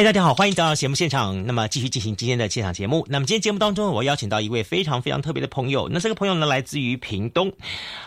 [0.00, 1.44] 嗨，大家好，欢迎到节目现场。
[1.44, 3.06] 那么继续进行今天的现场节目。
[3.06, 5.90] 那么今天节目当中，我邀请到一位非常非常特别的朋友。
[5.92, 7.52] 那这个朋友呢，来自于屏东。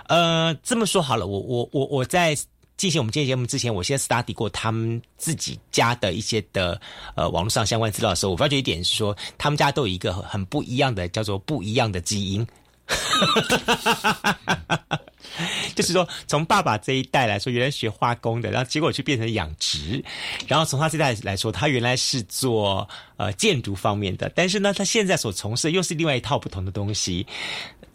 [0.07, 2.35] 呃，这么说好了，我我我我在。
[2.75, 6.81] 进行我们今天节目之前，我先 study 过他们自己家的一些的
[7.15, 12.45] 呃网络上相关资料的时候，我发觉一点是说，他们家都有一个很不一样的叫做不一样的基因。
[15.75, 20.03] 就是说，从爸爸这一代来说，原来学化工的，然后结果去变成养殖，
[20.47, 27.25] 然后从他这代来说，他原来是做呃建筑方面的，但是呢，他现在所从事的又是另外一套不同的东西。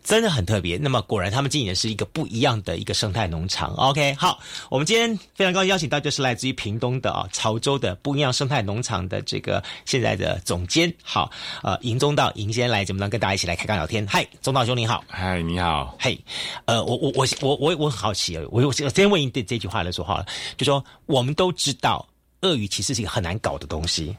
[0.09, 0.79] 真的很特别。
[0.79, 3.75] 那么果然，他们经营的是一个不一样的一个生态农场。
[3.75, 11.31] OK，好，我们今天非常高兴邀请到就是来自于屏东的啊潮州的不一样生态农场的这个现在的总监，好，
[11.63, 14.07] 呃，尹中道尹先来节目当跟大家一起来开刚聊天。
[14.07, 15.05] 嗨，中道兄你好。
[15.09, 15.95] 嗨，你好。
[16.01, 16.19] 嘿，
[16.65, 20.25] 呃，我我我我我我很好奇啊，我我先问一这这句话来说好了，
[20.57, 22.09] 就说我们都知道
[22.41, 24.17] 鳄鱼其实是一个很难搞的东西，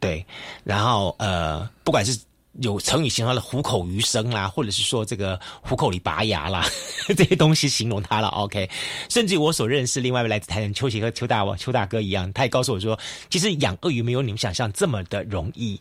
[0.00, 0.26] 对，
[0.64, 2.18] 然后呃，不管是。
[2.60, 6.64] 有成语形容的虎口余生啦，或者是说这个虎口里拔牙啦，
[7.16, 8.28] 这些东西形容它了。
[8.28, 8.68] OK，
[9.08, 12.98] 甚至我所认识另外一位来自台湾邱杰和邱大邱大哥一样，他也告诉我说，
[13.30, 15.80] 其实养鳄鱼没有你们想象这么的容易，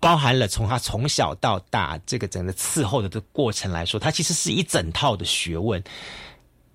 [0.00, 5.82] 包含了从他从小到大这个整个伺候的这过程来说，它其实是一整套的学问。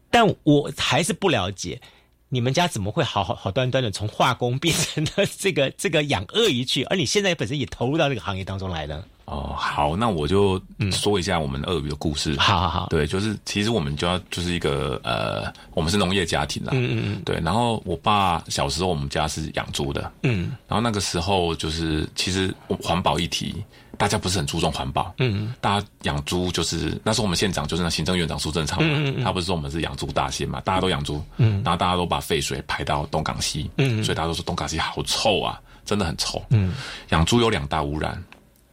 [0.10, 1.82] 但我还是不了解。
[2.30, 6.84] 你们家怎么会好好好端端的从化工变成了这个这个养鳄鱼去？
[6.86, 9.06] 而你现在本身也投入到这个行业当中来了。
[9.26, 12.34] 哦，好，那我就说一下我们鳄鱼的故事。
[12.38, 16.72] 好好好，对，就是其实我们就要就是一个呃，我们是农业家庭啦。
[16.74, 17.22] 嗯嗯嗯。
[17.26, 20.12] 对，然后我爸小时候我们家是养猪的。
[20.24, 20.52] 嗯。
[20.68, 23.56] 然后那个时候就是其实环保议题。
[23.98, 36.74] 大家不是很注重环保，嗯，大家养猪就是那时候我们县长就是那行政院长苏贞昌嘛，他不是说我们是养猪大县嘛，大家都养猪，嗯，然后大家都把废水排到东港溪，嗯，所以大家都说东港溪好臭啊，真的很臭，嗯，
[37.10, 38.24] 养猪有两大污染，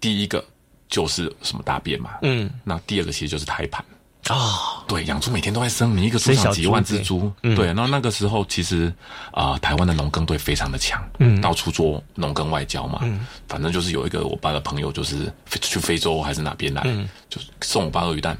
[0.01, 0.45] 第一个
[0.89, 3.85] 就是什么大便嘛，嗯，那第二个其实就是胎盘。
[4.29, 7.67] 啊，对，养猪每天都在生，你一个猪场几万只猪，对。
[7.67, 8.93] 然后那个时候其实
[9.33, 18.37] 啊，台湾的农耕队非常的强，嗯，到处做农耕外交嘛，嗯，反正就是有一个我爸的朋友，就是去非洲还是哪边来，嗯，就送我爸鳄鱼蛋。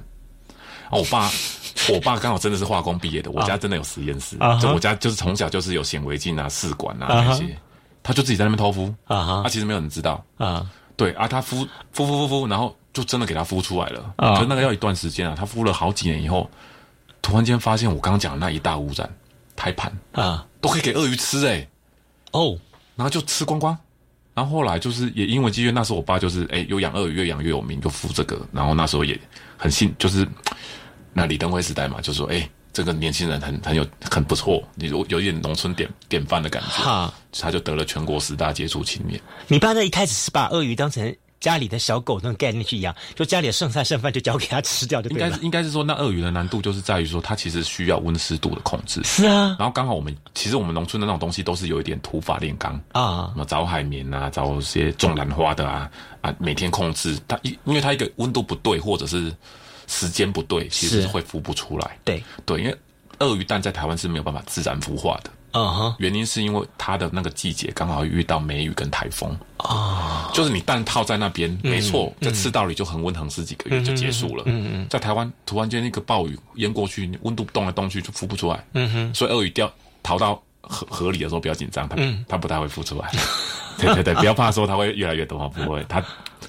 [0.91, 1.29] 我爸，
[1.93, 7.59] 我爸刚好真的是化工毕业的，我家真的有实验室，就我家就是从小就是有显微镜啊、试管啊那些，
[8.03, 10.65] 他就自己在那边偷孵啊，他其实没有人知道啊，
[10.97, 12.77] 对啊，他孵孵孵孵孵，然后。
[12.95, 15.35] 就真的给他孵出来了，可是那个要一段时间啊。
[15.37, 16.49] 他孵了好几年以后，
[17.21, 19.13] 突然间发现我刚刚讲的那一大污染
[19.57, 21.69] 胎盘啊，都可以给鳄鱼吃哎，
[22.31, 22.57] 哦，
[22.95, 23.77] 然后就吃光光。
[24.33, 28.41] 然后后来就是也因为机缘，那时候我爸就是哎有养鳄鱼，越养越有名，就孵这个。
[28.53, 29.21] 然后那时候也
[29.57, 30.25] 很信，就是
[31.13, 39.19] 那李登辉时代嘛，就说哎这个年轻人很很有很不错，你有有一点农村典典范的感觉，哈他就得了全国十大杰出青年。
[39.49, 41.17] 你爸那一开始是把鳄鱼当成。
[41.41, 49.03] 家里的小狗那种概念去养，就家里的剩菜剩饭就交给他吃掉，就应该应该是说，那鳄鱼的难度就是在于说，它其实需要温湿度的控制。
[49.05, 55.91] 是啊，然后刚好我们其实我们农村的那种东西都是有一点土法炼钢啊，什么找海绵啊，找一些种兰花的啊
[56.23, 59.31] 啊，每天控制它，因因为它一个温度不对或者是
[59.87, 61.99] 时间不对，其实是会孵不出来。
[62.05, 62.23] 对。
[62.45, 62.77] 对，因为
[63.21, 65.31] 鳄鱼蛋在台湾是没有办法自然孵化的。
[65.57, 69.39] 嗯哼，原因是因为它的那个季节刚好遇到梅雨跟台风。
[69.59, 74.43] 啊，就是你蛋套在那边，没错，在赤道里就恒温恒湿几个月就结束了。
[74.47, 78.65] 嗯嗯，在台湾突然间一个暴雨淹过去，温度动来动去就孵不出来。
[78.73, 79.73] 嗯哼，所以鳄鱼掉
[80.03, 83.11] 逃到河河里的时候比较紧张，他、嗯、他不太会孵出来。
[83.77, 86.01] 对对对，不要怕说它会越来越多，不会，它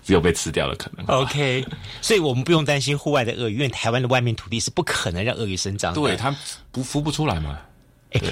[0.04, 1.04] 只有被吃掉的可能。
[1.08, 1.66] OK，
[2.00, 6.00] 所以我们不用担心户外的鳄鱼，因为台湾的外面土地是不可能让鳄鱼生长的。
[6.00, 6.36] 对，它
[6.72, 7.58] 不孵不出来嘛。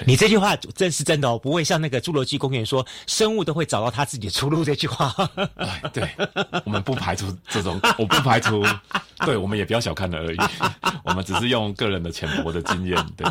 [0.05, 5.13] 你这句话真是真的哦，不会像那个侏罗纪公园说生物都会找到他自己的出路这句话。
[5.93, 6.09] 对，
[6.65, 8.63] 我们不排除这种，我不排除，
[9.25, 10.37] 对我们也不要小看了而已。
[11.03, 13.05] 我们只是用个人的浅薄的经验。
[13.17, 13.27] 对，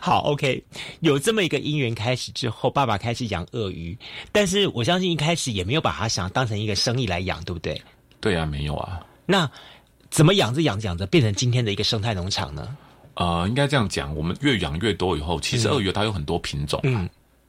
[0.00, 0.64] 好，OK，
[1.00, 3.96] 有这么一个因缘开始之后，爸爸开始养鳄鱼，
[4.32, 7.80] 但是我相信一开始也没有把它想当成一个生意来养，对不对？
[8.20, 9.00] 对啊，没有啊。
[9.26, 9.50] 那
[10.10, 12.76] 怎么养着养着养着变成今天的一个生态农场呢？
[13.16, 16.78] 呃，应该这样讲，我们越养越多以后，其实鳄鱼它有很多品种。
[16.84, 17.08] 嗯，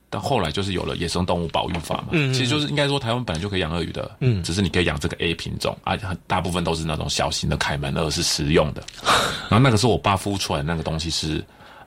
[0.10, 8.84] 但后来就是有了野生动物保育法嘛，其实就是应该说台湾本来就可以养鳄鱼的，嗯，只是你可以养这个 A 品种啊，很大部分都是那种小型的凯门鳄是食用的，
[9.50, 11.44] 然后那个时候我爸孵出来那个东西是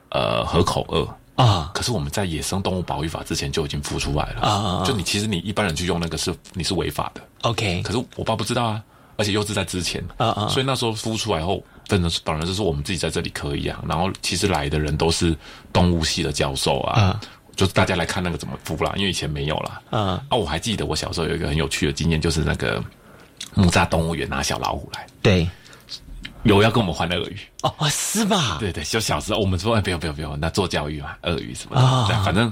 [0.09, 1.07] 呃河口鳄。
[1.35, 4.41] 啊，可是我们在野生动物保育法之前就已经孵出来了。
[4.41, 8.83] 啊，就你其实你一般人去用那个是你是违法的，OK，可是我爸不知道啊，
[9.15, 15.35] 而且又是在之前啊啊，所以那时候孵出来后，真的是反正就是我们自己在这里可以养，然后其实来的人都是
[15.73, 17.19] 动物系的教授啊。
[17.53, 19.81] 就是大家来看那个怎么孵啦，因为以前没有啦。
[19.91, 22.81] 嗯，啊，我还记得我小时候有一个很有趣的经验，就是那个
[23.53, 25.45] 木栅动物园拿小老虎来，对，
[26.43, 28.57] 有要跟我们换鳄鱼哦，是吧？
[28.57, 31.75] 对对，就小时候我们说哎，不用不用不用，那做教育嘛，鳄鱼什么
[32.07, 32.51] 的，反正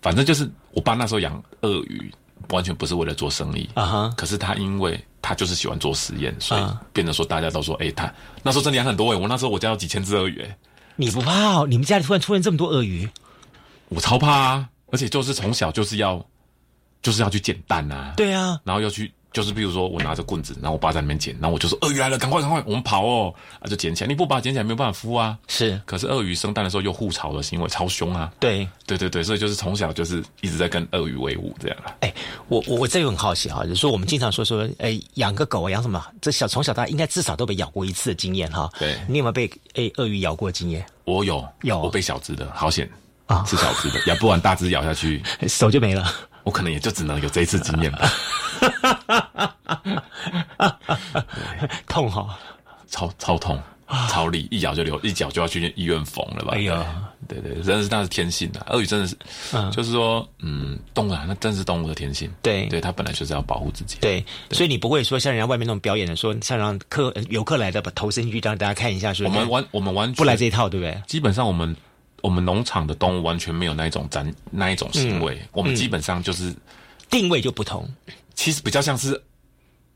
[0.00, 2.10] 反正就是我爸那时候养鳄鱼，
[2.48, 4.14] 完全不是为了做生意啊哈。
[4.16, 6.62] 可是他因为他就是喜欢做实验，所以
[6.92, 8.12] 变得说大家都说，哎，他
[8.42, 10.56] 那时候真的养很多哎，我那时候我家有几千只鳄鱼哎，
[10.96, 11.66] 你不怕哦？
[11.68, 13.08] 你们家里突然出现这么多鳄鱼？
[13.88, 14.68] 我超怕啊！
[14.92, 16.24] 而且就是从小就是要，
[17.02, 18.14] 就是要去捡蛋啊。
[18.16, 23.34] 对啊，然后要去，就是比如说我拿着棍子，然后我爸在那边捡，然后我就说鳄鱼来了，赶快赶快，我们跑哦！
[23.60, 25.38] 啊，就捡起来，你不把它捡起来没有办法孵啊。
[25.46, 28.32] 是，可是鳄鱼生蛋的时候又护巢的行为超凶啊。
[28.40, 31.94] 对，对对对，所以就是从小就是一直在跟鳄鱼为伍这样啊。
[32.00, 32.12] 哎，
[32.48, 36.04] 我我我这个很好奇哈，就是说我们经常说说，哎，养个狗啊养什么？
[36.20, 38.70] 这小从小到大应该至少都被咬过一次的经验哈。
[38.78, 40.84] 对，你有没有被哎鳄鱼咬过经验？
[41.04, 42.90] 我有，有，我被小只的，好险。
[43.26, 46.12] 啊，是小只的，咬不完大只咬下去， 手就没了。
[46.42, 48.10] 我可能也就只能有这一次经验吧。
[51.86, 52.38] 痛哈，
[52.88, 53.60] 超超痛，
[54.08, 56.52] 超力，一咬就流，一脚就要去医院缝了吧？
[56.54, 56.84] 哎呀，
[57.28, 59.16] 对对，真的是那是天性的，鳄鱼真的是，
[59.52, 62.30] 嗯就是说，嗯，动物啊，那真是动物的天性。
[62.42, 63.98] 对，对，它本来就是要保护自己。
[64.00, 71.02] 对，所以你不会说像人家外面那种表演的，说像让客游客来的把头伸进去让大家看一下，说我们完我们完全不来这一套，对不对？
[71.06, 71.74] 基本上我们。
[72.22, 76.54] 我们农场的动物完全没有那一种展那一种行为，我们基本上就是
[77.10, 77.86] 定位就不同。
[78.34, 79.20] 其实比较像是，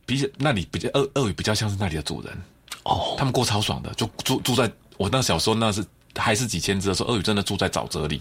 [0.05, 2.37] 比起那里比较鳄鳄鱼比较像是那里的主人
[2.83, 5.83] 哦，他们过超爽的，就住住在我那小时候那是
[6.17, 8.21] 还是几千只的时候，鳄鱼真的住在沼泽里，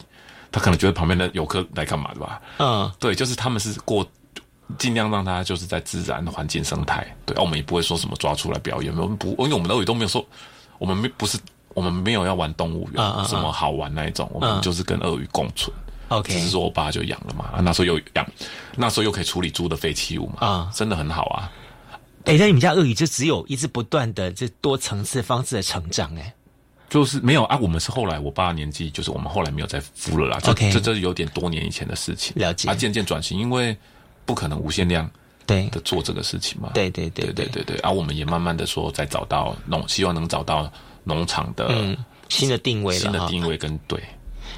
[0.51, 2.42] 他可能觉得旁边的游客来干嘛的吧？
[2.60, 4.07] 嗯，对，就是他们是过
[4.78, 10.25] 尽量让它就是在自然环境生态，对，我们也不会说什么抓出来表演，我们不，因为我们的鳄鱼都没有说，
[10.78, 11.38] 我们没不是。
[11.75, 15.75] 我们没有要玩动物园，什么好玩那一种，我们就是跟鳄鱼共存。
[16.18, 18.25] OK，只是说我爸就养了嘛，那时候又养，
[18.75, 21.51] 那时候又可以处理猪的废弃物嘛，啊，真的很好啊。
[22.25, 26.33] 哎，那你们家鳄鱼就只有一直不断的这多层次方式的成长，哎，
[26.89, 27.57] 就是没有啊。
[27.62, 30.39] 我们是后来我爸年纪，就是我们后来没有再孵了啦。
[30.45, 32.33] OK，这这是有点多年以前的事情。
[32.36, 32.69] 了解。
[32.69, 33.75] 啊，渐渐转型，因为
[34.25, 35.09] 不可能无限量
[35.45, 36.71] 对的做这个事情嘛。
[36.74, 37.77] 对对对对对对。
[37.80, 40.71] 啊，我们也慢慢的说，再找到农，希望能找到。
[41.06, 41.98] 农场的
[42.30, 44.01] 新的定位，新的定位跟对。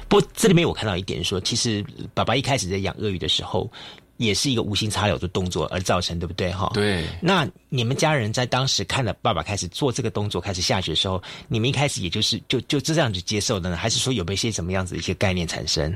[0.08, 3.70] 不，这里面我看到一点说，其实爸爸一开始在养鳄鱼的时候，
[4.18, 6.52] 也是一个无心插柳的动作而造成，对不对？
[6.52, 7.04] 哈，对。
[7.20, 13.76] 那你们家人在当时看了爸爸开始做这个动作，开始下去的时候，你们一开始也就是就就这样子接受的呢？
[13.76, 15.94] 还是说有没有一些什么样子的一些概念产生？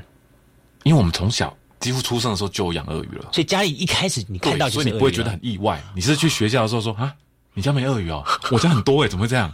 [0.83, 5.83] 因为我们从小几乎出生的时候就养鳄鱼了，所以家里一开始你看到，所以你不会觉得很意外。
[5.95, 7.15] 你是去学校的时候说啊？
[7.53, 8.25] 你家没鳄鱼哦？
[8.53, 9.53] 我家很多哎，怎么会这样？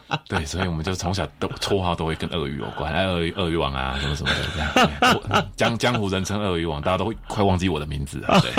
[0.28, 5.46] 对，所以我们就从小都绰号都会跟鳄鱼有关， 鳄鱼鳄鱼王啊，什么什么的这样。
[5.56, 8.40] 江江湖人称鳄鱼王，大家都会快忘记我的名字了。
[8.40, 8.52] 对，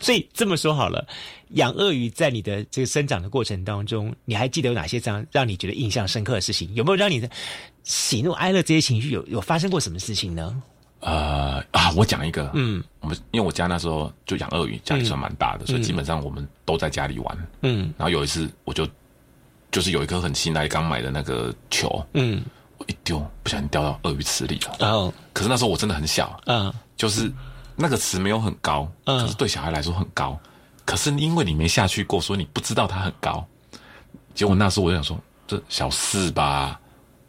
[0.00, 1.06] 所以这么说好了，
[1.50, 6.72] 养鳄鱼在你的这个生长的过程当中，你还记得有哪些这样让你觉得印象深刻的事情？
[6.74, 7.28] 有没有让你的
[7.84, 10.62] 喜怒哀乐这些情绪有有发生过什么事情呢？
[11.00, 18.88] 呃啊，我讲一个，嗯，我们因为我家那时候就养鳄鱼，家里算蛮大的，所以基本上我们都在家里玩，嗯，然后有一次我就
[19.76, 22.42] 就是有一颗很新来刚买的那个球，嗯，
[22.78, 27.30] 我一丢不小心掉到鳄鱼池里了，然后可是那时候我真的很小，嗯，就是
[27.74, 30.40] 那个池没有很高，嗯，可是对小孩来说很高，
[30.86, 33.46] 可是因为你没下去过，所以你不知道它很高，
[34.34, 36.80] 结果那时候我就想说这小事吧，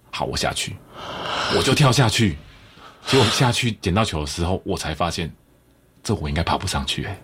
[0.09, 0.73] 好，我下去，
[1.53, 2.37] 我就跳下去。
[3.07, 5.29] 结果下去捡到球的时候，我才发现，
[6.01, 7.19] 这我应该爬不上去哎。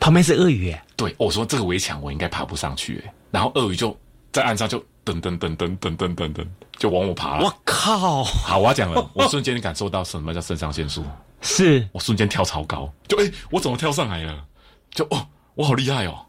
[0.00, 0.84] 旁边是鳄鱼哎。
[0.96, 3.14] 对，我说这个围墙我应该爬不上去哎。
[3.30, 3.96] 然后鳄鱼就
[4.32, 7.44] 在岸上就噔噔噔噔噔噔噔噔就往我爬了。
[7.44, 8.22] 我靠！
[8.24, 11.04] 好，我要讲了， 我瞬间感受到什么叫肾上腺素。
[11.40, 14.44] 是我瞬间跳超高，就哎，我怎么跳上来了？
[14.90, 16.26] 就哦，我好厉害哦！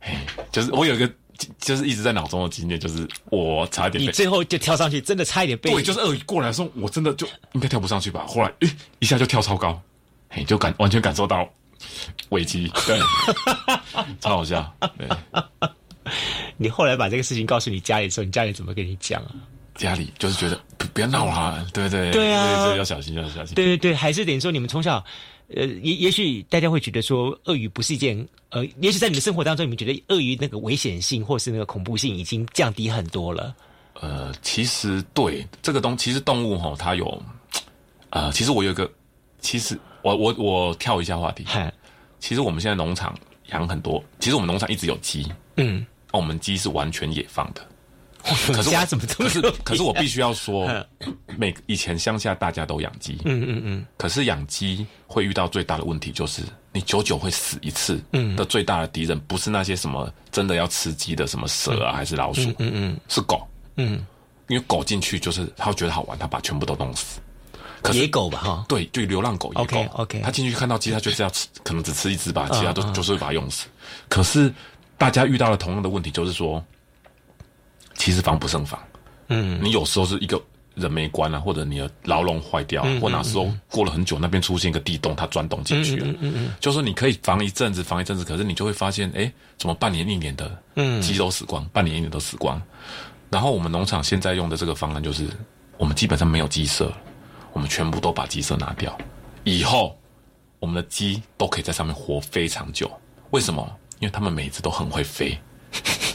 [0.00, 1.10] 哎，就是我有一个。
[1.58, 4.04] 就是一直在脑中的经验，就是我差一点。
[4.04, 5.72] 你最后就跳上去，真的差一点被。
[5.72, 8.24] 对，就是鳄鱼过来的时候，我真的就应该跳不上去吧。
[8.28, 9.80] 后来，诶，一下就跳超高，
[10.28, 11.48] 嘿，就感完全感受到
[12.28, 13.00] 危机，对，
[14.20, 14.72] 超好笑。
[14.96, 15.08] 对。
[16.56, 19.32] 你后来把这个事情告诉你家里的时候，你家里怎么跟你讲啊？
[19.74, 23.54] 家里就是觉得不不要闹啦，对对对啊对要小心要小心。
[23.54, 25.02] 对对对，还是等于说你们从小，
[25.54, 33.54] 呃，也也许大家会觉得说鳄鱼不是一件，呃，也许在你们生活当中，你们觉得鳄鱼那个危险性或是那个恐怖性已经降低很多了。
[34.00, 37.22] 呃，其实对这个东，其实动物哈，它有，
[38.10, 38.90] 呃，其实我有一个，
[39.40, 41.72] 其实我我我跳一下话题，嗨，
[42.18, 43.18] 其实我们现在农场
[43.52, 47.60] 养很多，其实我们农场一直有鸡，嗯，我们鸡是完全野放的。
[48.52, 50.70] 可是家怎么这么可是可是我必须要说，
[51.36, 56.42] 每以前乡下大家都养鸡，嗯嗯嗯，可是养鸡会遇到最大的问题就是
[56.72, 64.06] 你久久会死一次，嗯，的最大的敌人不是那些什么真的要吃鸡的什么蛇啊，还是老鼠，嗯嗯，是狗，嗯，
[64.46, 67.18] 因为狗进去就是它会觉得好玩，它把全部都弄死。
[67.82, 69.64] 可是野狗吧哈，对，就流浪狗、野狗。
[69.64, 70.20] OK，OK。
[70.22, 73.66] 它进去看到鸡，它就是要吃，可能只吃一只吧，其他都就是会把它用死。
[74.08, 74.54] 可是
[75.02, 76.64] 大家遇到了同样的问题，就是说，
[77.94, 78.80] 其实防不胜防。
[79.26, 80.40] 嗯，你有时候是一个
[80.76, 86.06] 人没关啊，或者你的牢笼坏掉，或哪时候过了很久，那边出现一个地洞，它钻洞进去了。
[86.06, 89.28] 嗯嗯嗯，就是你可以防一阵子，防一阵子，可是你就会发现，哎，
[89.58, 92.62] 怎么半年一年的嗯鸡都死光，半年一年都死光。
[93.28, 95.26] 然后我们农场现在用的这个方案就是，
[95.78, 96.96] 我们基本上没有鸡舍了，
[97.52, 98.96] 我们全部都把鸡舍拿掉，
[99.42, 99.98] 以后
[100.60, 102.88] 我们的鸡都可以在上面活非常久。
[103.30, 103.68] 为什么？
[104.02, 105.38] 因为他们每次都很会飞。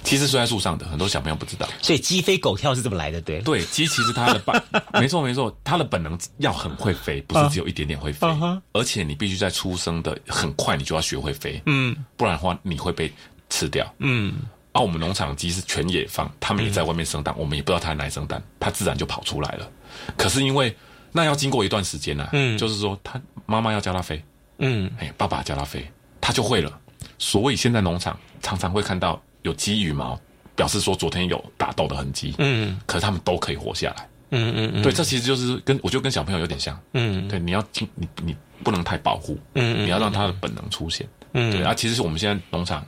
[0.04, 1.68] 其实睡在树上的，很多小朋友不知道。
[1.82, 3.42] 所以鸡飞狗跳是这么来的，对？
[3.42, 4.62] 对，鸡其实它的本，
[4.94, 8.28] 没错没错，它的本能要很会飞，不是只有一点点会飞，
[8.74, 13.12] 而且你必须在出生的很快，你就要学会飞，嗯不然的话你会被
[13.50, 13.90] 吃掉。
[14.00, 14.34] 嗯
[14.74, 19.70] 而、我们农场鸡是全野放，它们也在外面生蛋，我们也不知道它哪里生蛋，它自然就跑出来了。
[20.16, 20.74] 可是因为
[21.12, 24.24] 那要经过一段时间啊，嗯就是说它妈妈要教它飞，
[24.60, 25.86] 嗯哎，爸爸教它飞，
[26.22, 26.80] 它就会了。
[27.18, 30.20] 所以现在农场常常会看到有鸡羽毛，
[30.56, 34.08] 表示说昨天有打斗的痕迹，嗯可是它们都可以活下来。
[34.32, 36.78] 嗯嗯嗯，对，这其实就是跟我觉得跟小朋友有点像。
[36.94, 41.08] 嗯对，你要听你你不能太保护，嗯嗯你要让他的本能出现。
[41.34, 42.86] 嗯对啊，其实我们现在农场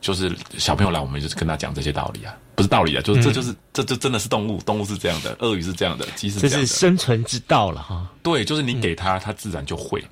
[0.00, 6.66] 就是小朋友来，我们就是跟他讲这些道理啊，不是道理啊，就是这就是这就真的是动物，动物是这样的，鳄鱼是这样的，鸡是这是这样的。
[6.66, 8.06] 生存之道了哈。
[8.22, 10.04] 对，就是你给他，他自然就会。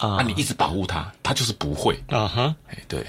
[0.00, 1.94] 啊啊，你一直保护他，他就是不会。
[2.08, 3.06] 啊哈，哎，对，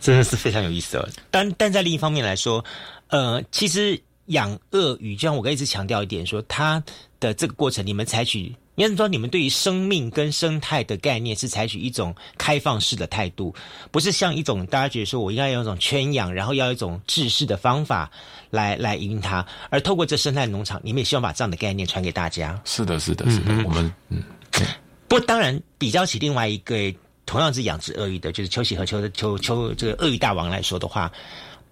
[0.00, 1.08] 真的是非常有意思哦。
[1.30, 2.64] 但但在另一方面来说，
[3.08, 6.82] 呃，其实养鳄鱼，就像我刚一直强调一点说，它
[7.20, 8.54] 的这个过程，你们采取。
[8.76, 13.54] 应该是说，你们对于生命跟生态的概念是采取一种开放式的态度，
[13.90, 18.10] 不是像一种大家觉得说我应该有一种圈养，然后要一种制式的方法
[18.48, 22.58] 来来营运它，而透过这生态农场，你们也希望把这样的概念传给大家。
[22.64, 23.52] 是的，是的，是的。
[23.66, 24.22] 我们嗯，
[25.12, 26.74] 不过当然，比较起另外一个
[27.26, 31.12] 同样是养殖鳄鱼的，就是邱喜和邱的邱邱这个鳄鱼大王来说的话，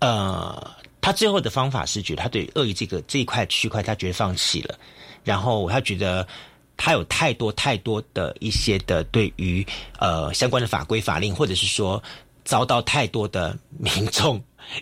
[0.00, 0.70] 呃，
[1.00, 4.78] 他最后的方法是觉得他对鳄鱼这个这一块区块他觉得放弃了，
[5.25, 6.28] 然后他觉得
[6.76, 9.66] 他有太多太多的一些的对于
[9.99, 12.02] 呃相关的法规法令，或者是说
[12.44, 14.38] 遭到太多的民众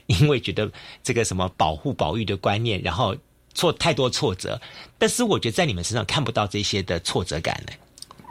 [0.07, 0.69] 因为觉得
[1.05, 3.15] 这个什么保护保育的观念，然后
[3.55, 4.61] 挫太多挫折，
[4.99, 7.73] 但是我觉得在你们身上看不到这些的挫折感呢。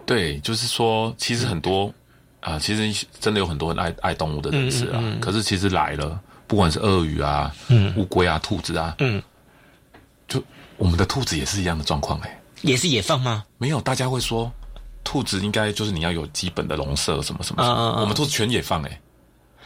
[0.08, 1.94] 对，就是说，其实很多
[2.40, 7.54] 啊、其实真的有很多人爱爱动物的人士啊，可是其实来了，不管是鳄鱼啊、
[7.98, 9.22] 乌龟啊、兔子啊，嗯，
[10.30, 10.42] 就
[10.78, 13.44] 我们的兔子也是一样的状况哎，也是野放吗？
[13.58, 14.50] 没有，大家会说
[15.04, 17.64] 兔子应该就是你要有基本的笼舍什么什么
[18.00, 19.02] 我们兔子全野放哎，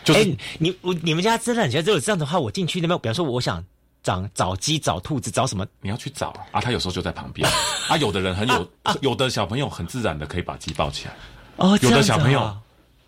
[0.04, 3.64] 就哎、是、你我你们家真的，你觉得如果这样的话，我进去那边，比方说我想
[4.04, 5.66] 找找鸡、找兔子、找什么？
[5.82, 7.48] 你要去找啊，他有时候就在旁边
[7.88, 8.68] 啊，有的人很有，
[9.02, 11.16] 有的小朋友很自然的可以把鸡抱起来，
[11.58, 12.58] 哦，有的小朋友啊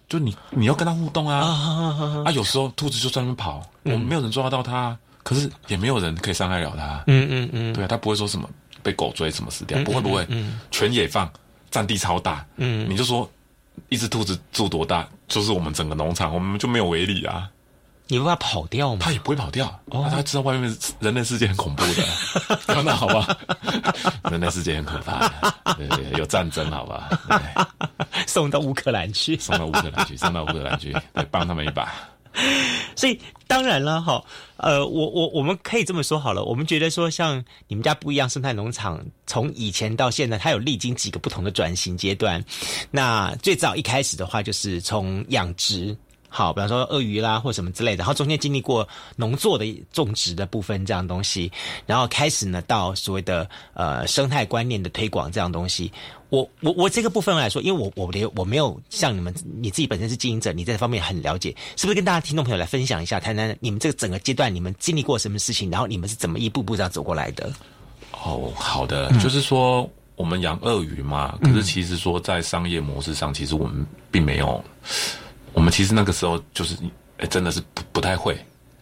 [0.09, 1.69] 就你你要跟他互动啊，啊啊
[1.99, 7.03] 啊啊啊，有时候兔子就在那边跑，我们没有人抓得到它，可是也没有人可以伤害了它。
[7.07, 8.47] 嗯嗯嗯对啊，它不会说什么
[8.83, 11.31] 被狗追什么死掉，不会不会，嗯全野放，
[11.71, 12.45] 占地超大。
[12.57, 13.27] 嗯你就说
[13.89, 17.49] 一只兔子住多大，就是我们整个农场，我们就没有围篱啊，
[18.13, 18.99] 你不怕跑掉吗？
[19.01, 19.67] 他也不会跑掉。
[19.85, 22.05] 哦，他知道外面人类世界很恐怖的，
[22.85, 23.35] 那好吧，
[24.29, 27.09] 人类世界很可怕的，对对，有战争，好吧，
[28.27, 29.35] 送到乌克兰去。
[29.39, 31.91] 送到乌克兰去，送到乌克兰去，对，帮他们一把。
[32.95, 34.23] 所以当然了哈，
[34.57, 42.43] 呃，我我我们可以这么说好了，我们觉得说像你们家不一样生态农场，从以前到现在，它有历经几个不同的转型阶段。
[42.91, 45.97] 那最早一开始的话，就是从养殖。
[46.35, 51.51] 好，比方说鳄鱼啦，或什么之类的，然后中间经历过农作的种植的部分这样东西，
[51.85, 55.91] 然后开始呢到所谓的呃生态观念的推广这样东西。
[56.29, 67.53] 我我我这个部分来说，因为我我连我没有像你们你自己本身是经营者，你在这方面很了解，是不是跟大家听众朋友来分享一下，谈谈你们这个整个阶段你们经历过什么事情，然后你们是怎么一步步这样走过来的？
[68.25, 74.63] 哦，好的，就是说我们养鳄鱼嘛，可是其实说在商业模式上，其实我们并没有，
[75.53, 76.75] 我们其实那个时候就是，
[77.17, 78.37] 哎，真的是不不太会。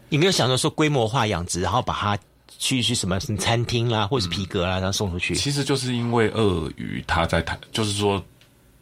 [0.10, 2.18] 你没有想到说规模化养殖，然后把它
[2.58, 5.36] 去去什么什么餐厅啦，或者是皮革啦，然后送出去。
[5.36, 8.22] 其实就是因为鳄鱼它在台，就是说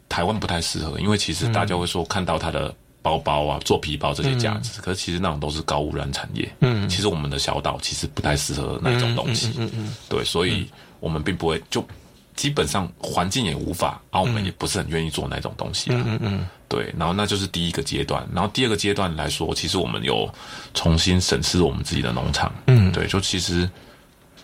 [0.08, 6.52] 台湾不太适合，因为其实大家会说看到它的包包啊、做皮包这些价值，可是其实那种都是高污染产业。
[6.62, 9.54] 嗯，其实我们的小岛其实不太适合那种东西。
[9.58, 10.68] 嗯嗯，对，所以
[11.00, 11.86] 我们并不会就
[12.40, 15.92] 基本上环境也无法，啊，我们也不是很愿意做那种东西。
[15.92, 20.34] 嗯嗯嗯，对，然后那就是第一个阶段，然后第二个阶段来说，其实我们有
[20.74, 22.50] 重新审视我们自己的农场。
[22.68, 23.70] 嗯，对，就其实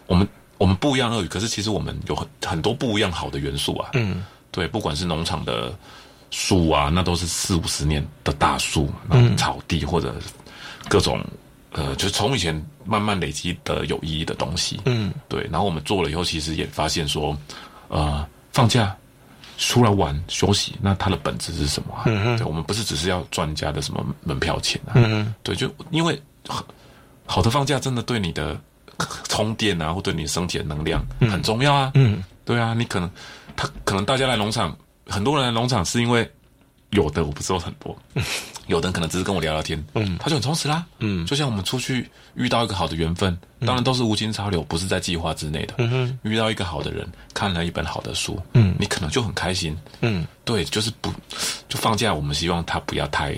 [0.07, 3.91] 我们我们不一样鳄鱼，可是其实我们有很很多不一样好的元素啊。
[3.93, 5.73] 嗯，对，不管是农场的
[6.31, 10.13] 树啊，那都是四五十年的大树，然后草地或者
[10.89, 11.23] 各种
[11.71, 14.81] 呃，就是从以前慢慢累积的有意义的东西。
[14.83, 17.37] 嗯，对，然后我们做了以后，其实也发现说，
[17.87, 18.95] 呃，放假。
[19.57, 22.03] 出来玩休息，那它的本质是什么、啊？
[22.07, 24.91] 嗯对，我们不是只是要赚人家的什么门票钱啊？
[24.95, 26.61] 嗯对，就因为好
[27.25, 28.59] 好的放假真的对你的
[29.29, 31.89] 充电啊，或对你身体的能量很重要啊。
[31.93, 33.09] 嗯，对啊，你可能
[33.55, 34.77] 他可能大家来农场，
[35.07, 36.29] 很多人来农场是因为
[36.95, 37.95] 有的我不知道很多，
[38.67, 40.85] 有的人可能只是跟我聊聊天，嗯，他就很充实啦。
[40.99, 45.75] 嗯，就像我们出去遇到一个好的缘分，当然都是无心插柳，不是在计划之内的。
[45.77, 49.77] 嗯哼，遇到一个好的人，看了一本好的书，嗯，你可能就很开心。
[50.01, 51.11] 嗯，对，就是不
[51.69, 53.35] 就放假，我们希望他不要太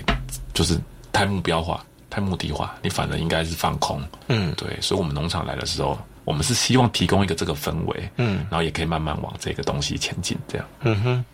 [0.54, 0.80] 就是
[1.12, 4.02] 太目标化、太目的化，你反而应该是放空。
[4.28, 10.66] 嗯，对，所以我们农场来的时候，我们是希望提供一个这个氛围，嗯，然后也可以慢慢往这个东西前进，这样。
[10.82, 11.24] 嗯哼。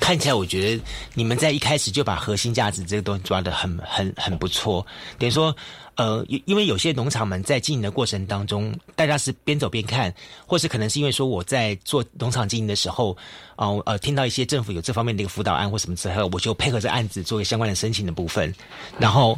[0.00, 0.82] 看起来，我觉得
[1.14, 4.86] 你们在一开始就把核心价值这个东西抓得很很很不错。
[5.18, 5.54] 等于说，
[5.96, 10.14] 呃，因为有些农场们在经营的过程当中，大家是边走边看，
[10.46, 13.16] 或是可能是因为说我在做农场经营的时候，
[13.56, 18.54] 哦呃，听到一些政府有这方面的一个辅导案或什么之后，我就配合这案子做个相关的申请的部分。
[19.00, 19.36] 然后，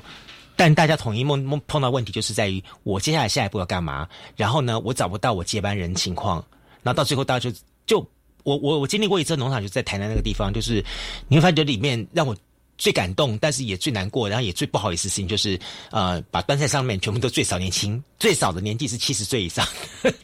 [0.56, 4.06] 但大家统一梦梦碰到问题就是在于我接下来下一步要干嘛？
[4.36, 6.44] 然后呢，我找不到我接班人情况，
[6.82, 8.06] 然后到最后大家就就。
[8.44, 10.84] 我我我经历过一次农场，就在台南那个地方，就是
[11.26, 12.36] 你会发觉里面让我
[12.78, 15.58] 最感动，但是也最难过，然后也最不好意思的事情，就是
[15.90, 19.66] 呃，把端菜上面全部都最少年轻，最少的年纪是七十岁以上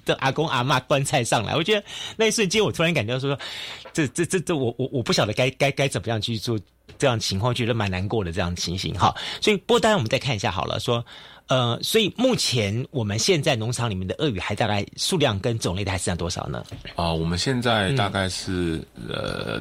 [0.04, 1.84] 的 阿公阿妈端菜上来，我觉得
[2.16, 3.38] 那一瞬间，我突然感觉到说，
[3.92, 6.58] 这这这这，我我我不晓得该该该怎么样去做
[6.98, 8.92] 这样情况，觉得蛮难过的这样情形。
[8.94, 11.04] 哈，所以不过当然我们再看一下好了，说。
[11.50, 16.64] 呃，所以目前我们现在农场里面的鳄鱼还大概数量跟种类还剩下多少呢？
[16.94, 19.60] 啊，我们现在大概是呃，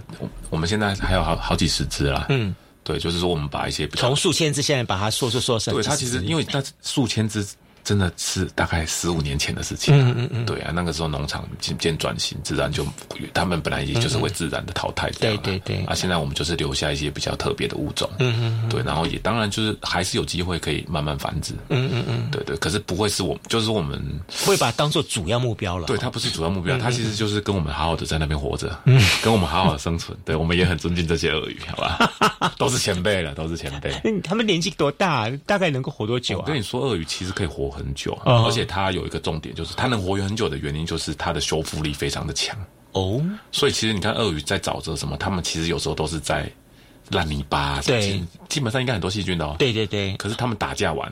[0.52, 2.28] 我们现在还有好好几十只啦。
[2.30, 7.46] 嗯，对，就是说我们把一些从数千只现在把它缩缩缩成，对它其实因为它数千只。
[7.90, 9.98] 真的是大概十五年前的事情。
[9.98, 12.86] 嗯嗯嗯，对啊，那个时候农场渐渐转型，自然就
[13.34, 15.36] 他们本来也就是会自然的淘汰掉。
[15.36, 15.84] 对对对。
[15.86, 18.08] 啊，现在我们就是留下一些比较特别的物种。
[18.20, 18.70] 嗯嗯。
[18.70, 21.54] 对，然后也当然就是还是有机会可以慢慢繁殖。
[21.70, 22.30] 嗯嗯嗯。
[22.32, 24.00] 对对，可是不会是我，就是我们
[24.46, 25.88] 会把它当做主要目标了。
[25.88, 30.16] 对，它不是主要目标，它其实就是跟我们好好的在那边活着，嗯，跟我们好好的生存。
[30.24, 32.54] 对，我们也很尊敬这些鳄鱼，好吧？
[32.60, 33.92] 都是前辈了，都是前辈。
[34.22, 35.28] 他们年纪多大？
[35.48, 36.44] 大概能够活多久啊？
[36.46, 38.60] 我跟你说，鳄鱼其实可以活很久，而且。
[38.60, 42.60] 且它有一个重点，就是它能活很久的原因，就是它的修复力非常的强
[42.92, 43.24] 哦。
[43.54, 46.52] 所以其实你看鳄鱼在沼泽什么，它们其实有时候都是在
[47.12, 49.56] 烂泥巴，对，基本上应该很多细菌的哦。
[49.58, 50.14] 对对对。
[50.18, 51.10] 可是他们打架完，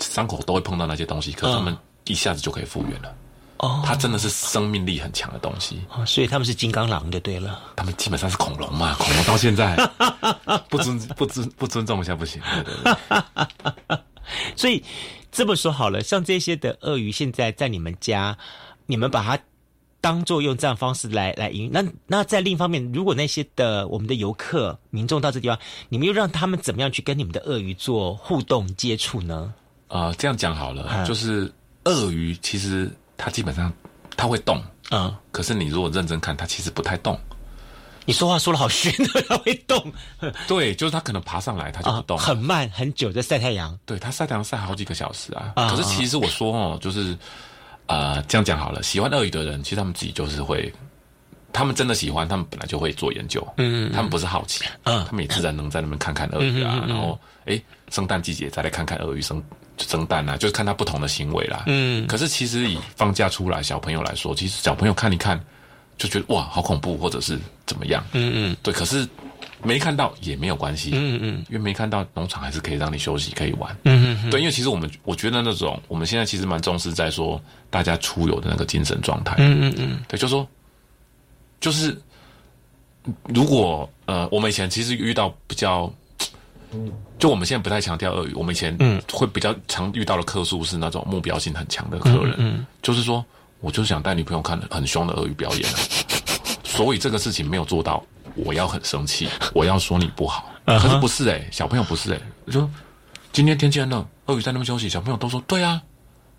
[0.00, 3.14] 伤口都会碰到那些东西，可是他们一下子就可以复原了。
[3.56, 5.80] 哦，它真的是生命力很强的东西。
[5.88, 7.58] 哦所以他们是金刚狼就对了。
[7.76, 9.74] 他们基本上是恐龙嘛，恐龙到现在
[10.68, 12.42] 不尊不尊不尊重一下不行。
[12.52, 12.74] 对对
[13.88, 13.98] 对。
[14.56, 14.82] 所以。
[15.32, 18.36] 这么说好了，像这些的鳄鱼，现在在你们家，
[18.86, 19.38] 你们把它
[20.00, 21.70] 当做用这样方式来来营。
[21.72, 25.56] 那那在另一方面，如果那些的我们的游客民众到这地方，
[25.88, 29.54] 你们又让他们怎么样去跟你们的鳄鱼做互动接触呢？
[29.86, 31.48] 啊，这样讲好了，就是
[31.84, 33.72] 鳄鱼其实它基本上
[34.16, 37.16] 它会动，嗯，可是你如果认真看，它其实不太动。
[38.10, 39.92] 你说话说的好玄的，它会动。
[40.48, 43.78] 对，就是它可能爬上来，它就不动，很慢，很久在晒太阳。
[43.86, 45.54] 对，它晒太阳晒好几个小时啊。
[45.70, 47.16] 可是其实我说哦，就是
[47.86, 48.82] 呃，这样讲好了。
[48.82, 50.72] 喜欢鳄鱼的人，其实他们自己就是会，
[51.52, 53.46] 他们真的喜欢，他们本来就会做研究。
[53.58, 56.84] 嗯，他们不是好奇，嗯，他们也自然能在那边看看鳄鱼啊。
[56.88, 59.40] 然后，哎，圣诞季节再来看看鳄鱼生
[59.78, 61.62] 生蛋啊，就是看它不同的行为啦。
[61.68, 65.40] 嗯，可是其实以放假出来小朋友来说，其实小朋友看一看。
[66.00, 68.02] 就觉得哇，好恐怖，或者是怎么样？
[68.12, 68.72] 嗯嗯，对。
[68.72, 69.06] 可是
[69.62, 70.92] 没看到也没有关系。
[70.94, 73.76] 嗯嗯，因为没看到农场还是可以让你休息，可以玩。
[73.84, 79.34] 嗯嗯，对，因为其实我们我觉得那种我们现在其实蛮重视在说大家出游的那个精神状态。
[79.38, 80.48] 嗯嗯嗯，对，就说
[81.60, 81.94] 就是
[83.24, 85.92] 如果呃，我们以前其实遇到比较，
[87.18, 93.22] 就我们现在不太强调鳄鱼，我们以前嗯会比较常遇到的客数是那种目标性很强的客人，嗯，就是说
[93.60, 95.68] 我就是想带女朋友看很凶的鳄鱼表演，
[96.64, 98.02] 所以这个事情没有做到，
[98.34, 100.46] 我要很生气， 我要说你不好。
[100.64, 102.68] 可是不是哎，小朋友不是哎，我说
[103.32, 105.82] 今天天气很冷，鳄鱼在那边休息，小朋友都说对啊，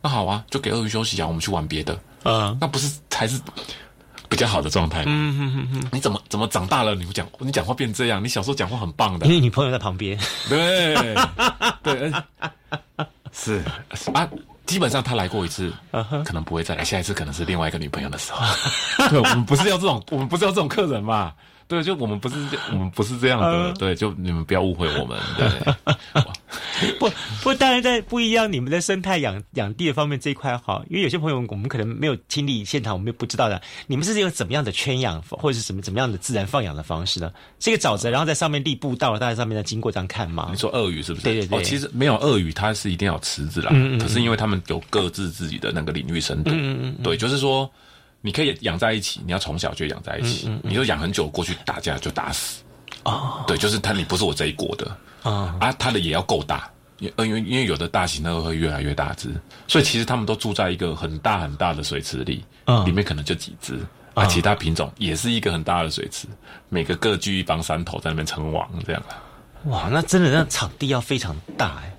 [0.02, 3.40] 那好啊，就给鳄鱼休息啊，我们去玩别的，嗯，那不是才是
[4.30, 5.04] 比较好的状态？
[5.06, 6.96] 嗯嗯嗯嗯，你怎么怎么长大了？
[6.96, 8.24] 你不讲，你讲话变这样？
[8.24, 10.96] 你小时候讲话很棒的，因为女朋友在旁边，对
[11.84, 12.12] 对，
[13.34, 13.62] 是
[14.16, 14.30] 啊，
[14.72, 15.70] 基本上他来过一次，
[16.26, 18.42] 可能不会再来，下一次可能是另外一个女朋友的时候。
[19.12, 21.34] 对，我们不是要这种，我们不是要这种客人嘛。
[21.72, 22.36] 对，就我们不是
[22.74, 25.18] 我们不是这样的，对，就你们不要误会我们。
[25.40, 27.10] 对，不
[27.42, 33.62] 不，当然在不一样，你们的生态养养地的方面这一块哈，因为有些朋友我们可能没有亲历现场，我们也不知道的。
[33.88, 37.32] 你们是用怎么样的圈养，或者是什么怎么样的自然放养的方式呢？
[37.58, 40.50] 这个沼泽，然后在上面立步道，大家上面在经过这样看吗？
[40.52, 41.24] 你说鳄鱼是不是？
[41.24, 41.58] 对对对。
[41.58, 43.72] 哦，其实没有鳄鱼，它是一定要池子啦。
[43.98, 46.52] 可是因为他们有各自自己的那个领域深度。
[46.52, 47.04] 嗯嗯嗯。
[47.04, 47.72] 对，就是说。
[48.22, 52.62] 你可以养在一起，你要从小就养在一起，你就养很久，过去打架就打死。
[53.04, 59.30] 哦，对，就是他，你不是我这一国的啊，啊，他的也要够大，因因为因为有的大型的会越来越大只，
[59.68, 62.46] 所以其实他们都住在一个很大很大的水池里，
[62.86, 63.80] 里面可能就几只，
[64.14, 66.28] 啊，其他品种也是一个很大的水池，
[66.70, 69.04] 每个各居一帮山头在那边称王这样。
[69.66, 71.92] 哇，那真的那场地要非常大哎。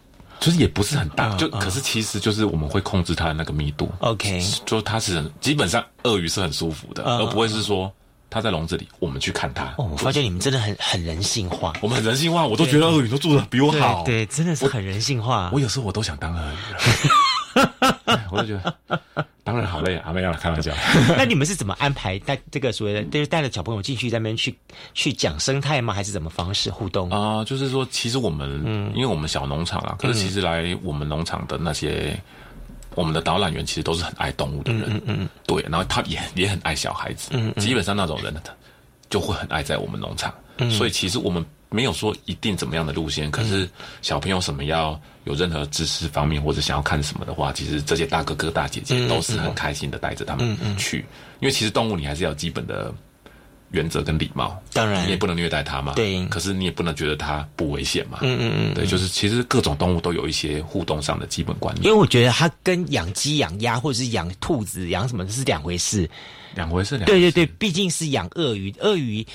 [0.43, 3.89] 就是也不是很大，就可是其实就是我们会控制它的那个密度。
[4.01, 7.91] OK，就它是基本上鳄鱼是很舒服的，而不会是说
[8.29, 9.67] 它在笼子里，我们去看它。
[9.79, 11.73] 哦，我发现你们真的很很人性化。
[11.81, 14.03] 我们很人性化，我都觉得鳄鱼都住的比我好。
[14.05, 15.49] 对，真的是很人性化。
[15.53, 16.57] 我有时候我都想当鳄鱼。
[18.31, 19.03] 我就觉得
[19.45, 20.73] 当然好累啊，没有开玩笑。
[21.17, 24.55] 那你们是怎么安排带这个所谓的，就是带着小朋友进去那边去
[24.95, 25.93] 去讲生态吗？
[25.93, 27.45] 还是怎么方式互动啊？
[27.45, 32.19] 就是说，其实我们，嗯，因为我们小农场啊，可是其实来我们农场的那些
[32.95, 38.43] 我们的导览员，其实都是很爱动物的人，嗯嗯，对，然后他也也很爱小孩子，嗯，基本上那种人的
[39.11, 40.33] 就会很爱在我们农场，
[40.71, 41.45] 所以其实我们。
[41.73, 43.69] 没有说一定怎么样的路线，可是
[44.03, 50.99] 小朋友什么要有任何知识方面或者想要看什么的话，其实这些大哥哥大姐姐都是很开心的带着他们去，
[51.41, 52.93] 因为其实动物你还是要基本的
[53.71, 55.07] 原则跟礼貌，当然。
[55.07, 66.09] 你也不能虐待它嘛，对，可是你也不能觉得它不危险嘛，嗯嗯嗯，对，就是其实各种动物都有一些互动上的基本观念，因为我觉得它跟养鸡、养鸭或者是养兔子、养什么是两回事，
[66.55, 69.27] 两回事，对对对，毕竟是养鳄鱼，鳄鱼。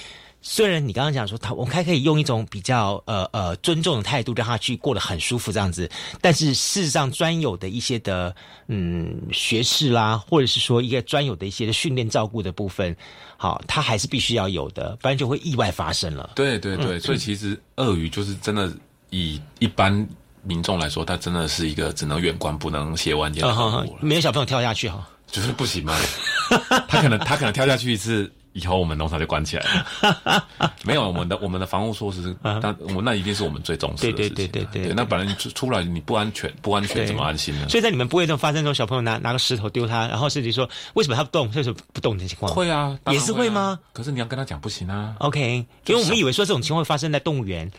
[0.49, 5.89] 虽然你刚刚讲说他，我们还可以用一种比较呃呃尊重的态度让他去过得很舒服这样子，
[6.21, 8.33] 但是事实上专有的一些的
[8.67, 12.95] 嗯学士啦，或者是说一个专有的一些训练照顾的部分，
[13.35, 16.29] 好，他还是必须要有的，不然就会意外发生了。
[16.33, 18.71] 对对对，所以其实鳄鱼就是真的
[19.09, 20.07] 以一般
[20.43, 25.93] 民众来说，它真的是一个只能远观不能亵玩的动物没有小朋友跳下去哈，就是不行嘛，
[26.87, 28.31] 他可能他可能跳下去一次。
[28.59, 29.63] 以后我们农场就关起来
[30.01, 30.43] 了，
[30.83, 34.35] 没有我们的我们的防护措施，但我那一定是我们最重视的事情。
[34.35, 37.69] 对对对对对，那本来你出出来你不安全，不安全怎么安心呢？
[37.69, 42.51] 所以在你们不会这种发生这种小朋友拿拿个石头丢他，然后甚至说为什么他不动，为什么不动的情况？
[42.51, 43.77] 会啊，也是会吗？
[43.93, 45.15] 可是你要跟他讲不行啊。
[45.19, 47.71] OK，因为我们以为说这种情况会发生在动物园。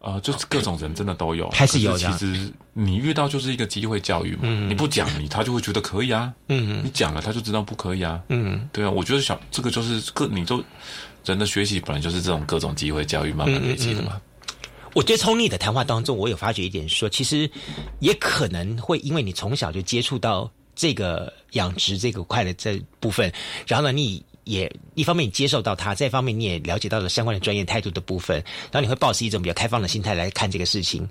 [0.00, 1.96] 呃，就是各种人真的都有，还是有。
[1.98, 10.64] 其实你遇到就是一个机会教育嘛，你不讲你他就会觉得可以啊，嗯，你讲了他就知道不可以啊，嗯，对啊，我觉得小这个就是各你就
[11.26, 14.18] 人的学习本来就是这种各种机会教育慢慢累积的嘛。
[14.94, 17.50] 我觉得从你的谈话当中，我有发觉一点，说其实
[17.98, 23.30] 也可能会因为你从小就接触到这个养殖这个块的这部分，
[23.66, 24.24] 然后呢你。
[24.44, 28.36] 也一方面你接受到它，再一方面你也了解到了相关的专业态度的部分，
[28.70, 31.08] 然后你会保持一种比较开放的心态来看这个事情。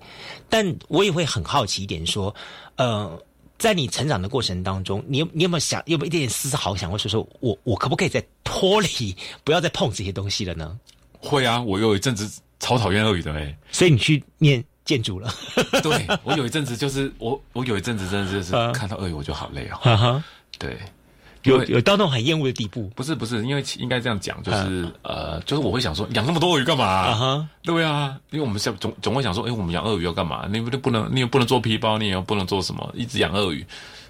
[0.49, 2.33] 但我也会很好奇一点，说，
[2.75, 3.21] 呃，
[3.57, 10.79] 在你成长的过程当中，你有你有没有想，有没有一点点丝毫想，或说说我我可不可以再脱离，不要再碰这些东西了呢？
[11.19, 15.33] 会啊，我有一阵子超讨厌鳄鱼的哎，所以你去念建筑了。
[15.83, 20.23] 对我有一阵子就是我我有一阵子真的就是看到鳄鱼我就好累啊。
[20.57, 20.77] 对。
[21.43, 22.91] 有有到那种很厌恶的地步？
[22.95, 26.85] 不是不是，因为应该这样讲，就是呃，就是我会想说，养那么多鳄鱼干嘛？
[26.85, 30.47] 啊哈，对啊，因为我们想总总会想说，哎，我们养鳄鱼要干嘛？
[30.51, 33.65] 你不不能，你又不能做皮包，你也不能做什么，一直养鳄鱼，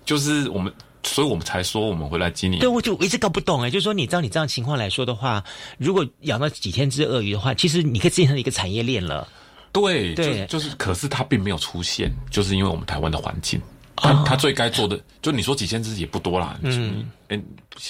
[0.05, 2.59] 就是我们，所以我们才说我们回来经营。
[2.59, 5.43] 对，我就我一直搞不懂哎，就是说，你照你这样情况来说的话，
[5.77, 9.27] 如果养到几千只鳄鱼的话，其实你可以形成一个产业链了。
[9.71, 13.61] 对对就就是，可是它并没有出现，就是因为我们台湾的环境。
[14.01, 16.57] 它它最该做的，就你说几千只也不多啦。
[16.63, 17.39] 嗯，哎，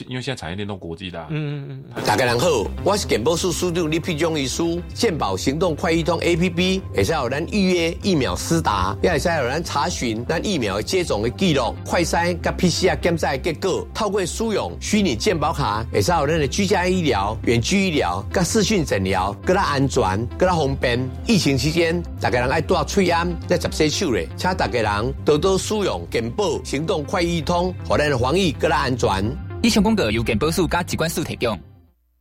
[0.08, 1.19] 因为现在产业链都国际的。
[1.30, 2.04] 嗯嗯嗯。
[2.04, 2.47] 大家人好，
[2.84, 4.62] 我是健保署署长李皮忠医师。
[4.93, 13.88] 健保行动快易通 A P P 也是有咱预约疫苗施打，也会使有咱查询咱疫苗接种的记录、快筛甲 P C R 检测结果。
[13.93, 20.99] 透过使用虚拟健保卡，也是有咱的居家医疗、远距医疗、甲视讯诊疗，更加安全、更加方便。
[21.25, 26.06] 疫情期间，大家人爱戴嘴安，在十四手咧，请大家人多多使用。
[26.12, 29.29] 健保行动快易通，让咱防疫更加安全。
[29.62, 31.60] 以上广告由健保署加机关署提供。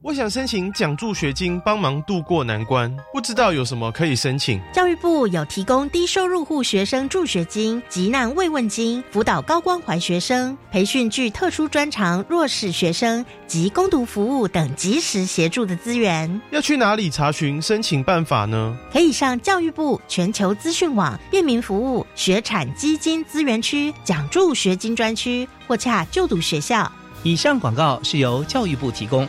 [0.03, 4.61] 我想申请奖助学金，帮忙渡过难关，不知道有什么可以申请？
[4.73, 16.41] 教育部有提供低收入户学生助学金、急难慰问金，辅导高关怀学生，培训具特殊专长弱势学生及攻读服务等及时协助的资源。
[16.51, 18.77] 要去哪里查询申请办法呢？
[18.93, 26.91] 可以上教育部全球资讯网便民服务学产基金资源区奖助学金专区，或洽就读学校。
[27.23, 29.29] 以上广告是由教育部提供。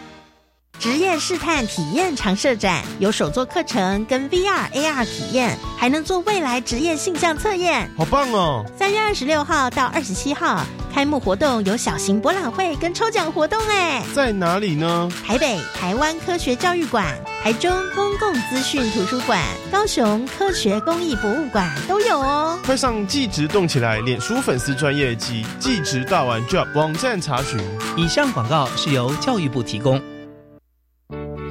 [0.79, 8.63] 职业试探体验常设展有手作课程跟 VR AR 体验，还能做未来职业性向测验，好棒哦！
[8.77, 15.11] 三月二十六号到二十七号开幕活动有小型博览会跟抽奖活动哎，在哪里呢？
[15.27, 17.05] 台北台湾科学教育馆、
[17.43, 19.37] 台中公共资讯图书馆、
[19.69, 22.57] 高雄科学公益博物馆都有哦。
[22.65, 27.59] 快上即职动起来，脸书粉丝专业及即职大玩 Job 网站查询。
[27.97, 30.01] 以上广告是由教育部提供。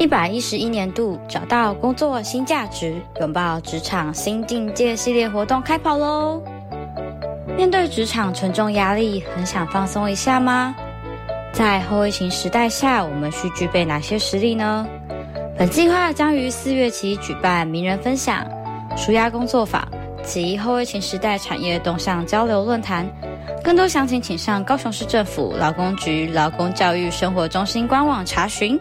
[0.08, 6.42] 一百一十一年度找到工作新价值，拥抱职场新境界系列活动开跑喽！
[7.58, 10.74] 面对职场沉重压力，很想放松一下吗？
[11.52, 14.88] 在后疫情时代下，我们需具备哪些实力呢？
[15.58, 18.46] 本计划将于四月起举办名人分享、
[18.96, 19.86] 舒压工作坊
[20.24, 23.06] 及后疫情时代产业动向交流论坛。
[23.62, 28.80] 更多详情，请上高雄市政府劳工局劳工教育生活中心官网查询。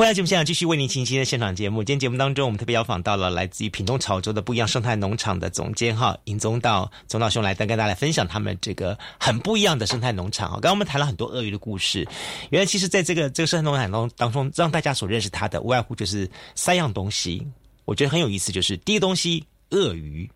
[0.00, 1.84] 回来节目现场继续为您进行的现场节目。
[1.84, 10.54] 今天节目当中，我们特别邀访到了来自于屏东潮州的不一样生态农场的总监哈尹宗道宗道兄来跟大家来分享他们这个很不一样的生态农场哈。
[10.54, 12.08] 刚刚我们谈了很多鳄鱼的故事，
[12.48, 17.46] 原来其实在这个这个生态农场当当中，让大家所认识它的无外乎就是三样东西，
[17.84, 20.26] 我觉得很有意思，就是第一个东西鳄鱼，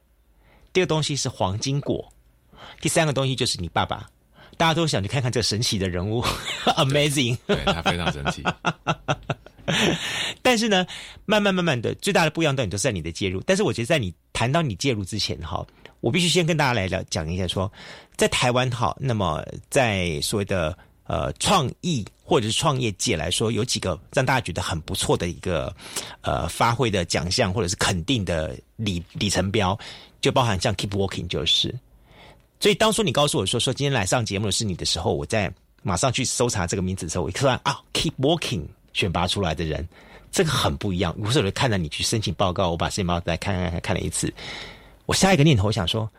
[0.74, 2.06] 第二个东西是黄金果，
[2.82, 4.06] 第三个东西就是你爸爸。
[4.58, 6.22] 大家都想去看看这个神奇的人物，
[6.76, 8.44] Amazing，对他非常神奇。
[10.42, 10.86] 但是呢，
[11.24, 13.40] 慢慢慢慢的，最大的不一样点都是在你的介入。
[13.46, 15.66] 但是我觉得，在你谈到你介入之前，哈，
[16.00, 17.70] 我必须先跟大家来聊讲一下，说
[18.16, 25.74] 在台湾，哈，那么在所谓的呃创意或者是创业界来说，有几个让大家觉得很不错的一个
[26.20, 29.78] 呃发挥的奖项或者是肯定的里里程标，
[30.20, 31.74] 就包含像 Keep Working 就是。
[32.60, 38.62] 所以当初你告诉我说说今天来上节目的是你的时候，我在马上去搜查这个名字的时候，我突然啊，Keep Working
[38.94, 39.86] 选拔出来的人，
[40.32, 41.14] 这个很不一样。
[41.18, 44.32] 我是看到你去申请报告，我把申请报告再看看看了一次，
[45.04, 46.10] 我下一个念头我想说，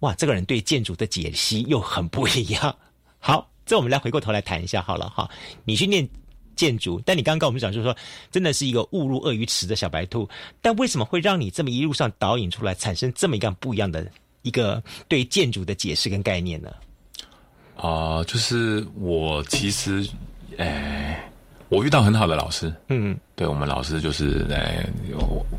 [0.00, 2.76] 哇，这个人对建筑的解析又很不一样。
[3.20, 5.30] 好，这我们来回过头来谈一下好了哈。
[5.64, 6.08] 你去念
[6.56, 7.96] 建筑，但你刚刚跟我们讲就是说，
[8.30, 10.28] 真的是一个误入鳄鱼池的小白兔，
[10.60, 14.04] 但为什么会让你这么一路上导引出来，产生这么一个不一样的？
[14.42, 16.68] 一个对建筑的解释跟概念呢？
[17.76, 20.04] 啊，就是我其实，
[20.58, 21.31] 哎，
[21.72, 24.86] 我遇到很好的老师，嗯，对我们老师就是哎，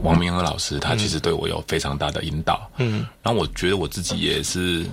[0.04, 4.86] 王明和老师，他其实对我有非常大的引导，嗯，然后我觉得我自己也是，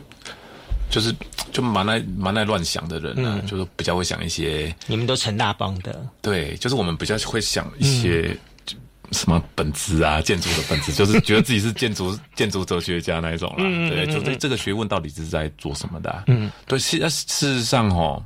[0.88, 1.14] 就是
[1.52, 8.34] 就蛮爱蛮爱乱想的人呢，就是比较会想一些，你们都成大帮的，对，就是我们比较会想一些。
[9.12, 10.20] 什么本质啊？
[10.22, 13.64] 建筑的本质 就是觉得自己是建筑建筑哲学家那一种啦。
[13.88, 16.22] 对，就这这个学问到底是在做什么的？
[16.28, 18.22] 嗯，对，事事实上哦，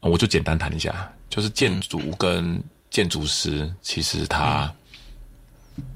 [0.00, 4.72] 我就简单谈一下，就是建筑跟建筑师，其实他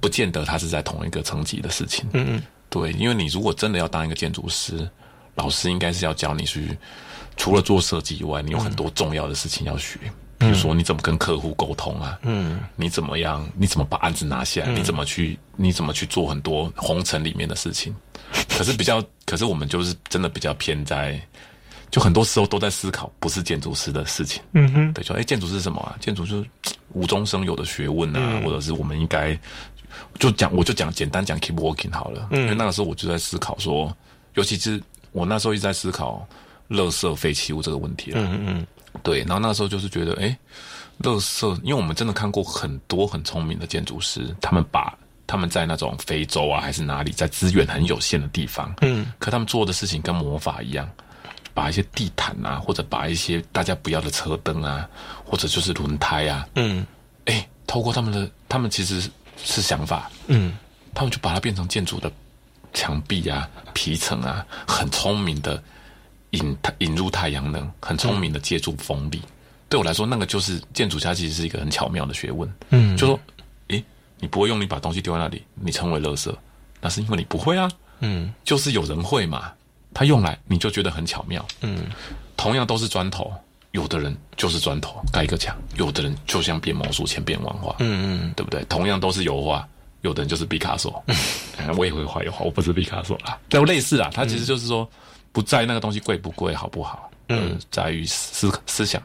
[0.01, 2.05] 不见得他是在同一个层级的事情。
[2.13, 4.89] 嗯嗯，对，因为你如果真的要当一个建筑师，
[5.35, 6.77] 老师应该是要教你去，
[7.37, 9.99] 除了做设计以外，你有很多重要的事情要学。
[10.39, 12.19] 比如说你怎么跟客户沟通啊？
[12.23, 13.47] 嗯，你怎么样？
[13.55, 14.73] 你怎么把案子拿下来？
[14.73, 15.39] 你怎么去？
[15.55, 17.95] 你怎么去做很多红尘里面的事情？
[18.49, 21.21] 可是比较，可是我们就是真的比较偏在，
[21.91, 24.43] 就很多时候都在思考不是建筑师的事情。
[24.53, 25.97] 嗯哼，对，说哎，建筑是什么啊？
[26.01, 26.49] 建筑就是
[26.93, 29.39] 无中生有的学问啊，或者是我们应该
[30.19, 32.29] 就讲，我就讲简单讲 keep working 好了。
[32.31, 33.95] 嗯，因为那个时候我就在思考说，
[34.35, 34.81] 尤其是
[35.13, 36.27] 我那时候一直在思考
[36.69, 38.21] 垃圾废弃物这个问题了。
[38.21, 38.67] 嗯嗯。
[39.05, 40.37] 对，然后那时候就是觉得，哎，
[41.01, 44.93] 垃圾，因为我们真的看过很多很聪明的建筑师，他们把
[45.29, 50.91] 他们在那种非洲啊，还是哪里，在资源很有限的地方，嗯，可他们做的事情跟魔法一样，
[51.55, 54.89] 把一些地毯啊，或者把一些大家不要的车灯啊，
[55.25, 56.87] 或者就是轮胎啊，嗯，
[57.27, 59.09] 哎，透过他们的，他们其实
[59.43, 60.57] 是想法，嗯，
[60.95, 62.11] 他们就把它变成建筑的
[62.73, 65.63] 墙壁啊、皮层啊，很聪明的。
[66.33, 69.21] 引太引入太阳能，很聪明的借助风力。
[69.69, 72.49] 对我来说，那个就是建筑家，其实是一个很巧妙的学问。
[72.69, 73.21] 嗯，就说，
[73.67, 73.85] 诶，
[74.21, 76.33] 你不会用力把东西丢在那里，你成为垃圾，
[76.81, 77.69] 那是因为你不会啊。
[77.99, 79.53] 嗯，就是有人会嘛，
[79.93, 81.45] 他用来你就觉得很巧妙。
[81.61, 81.85] 嗯，
[82.37, 83.33] 同样都是砖头，
[83.73, 87.77] 有的人就是砖头盖一个墙，有的人就像变魔术千变万化。
[87.79, 88.65] 嗯嗯，对不对？
[88.65, 89.67] 同样都是油画，
[90.03, 91.03] 有的人就是毕卡索。
[91.77, 93.39] 我也会画油画，我不是毕卡索啦。
[93.49, 94.89] 都类似啊，它其实就是说。
[95.33, 99.01] 不在那个东西贵不贵好不好，嗯，在于思思想，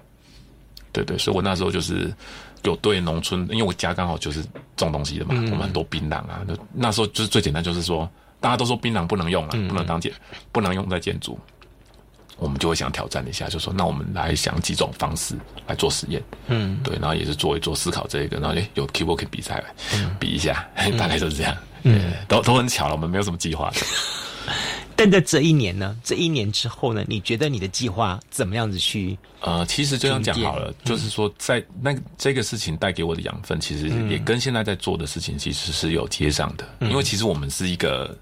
[0.91, 2.12] 对对，所以我那时候就是
[2.63, 4.43] 有对农村，因为我家刚好就是
[4.76, 6.41] 种东西的嘛，我们很多槟榔啊，
[6.74, 8.10] 那时候就是最简单，就是说
[8.45, 10.13] 大家都说槟榔不能用啊，不能当建，
[10.51, 11.36] 不能用在建筑，
[12.38, 19.63] 我们就会想挑战一下，就说那我们来想几种方式来做实验，嗯，对，然后也是做一做思考这一个，然后诶有 keyboard 可以比赛，
[20.19, 20.63] 比一下，
[20.95, 23.73] 大概就是这样，嗯，都都很巧了，我们没有什么计划。
[24.95, 25.97] 但在这一年呢？
[26.03, 27.03] 这一年之后呢？
[27.08, 29.17] 你觉得你的计划怎么样子去？
[29.41, 36.65] 呃，其实这样讲好了，就是说，在那这个事情带给我的养分，其实也跟现在在做的事情其实是有接上的。
[36.79, 38.17] 因为其实我们是一个，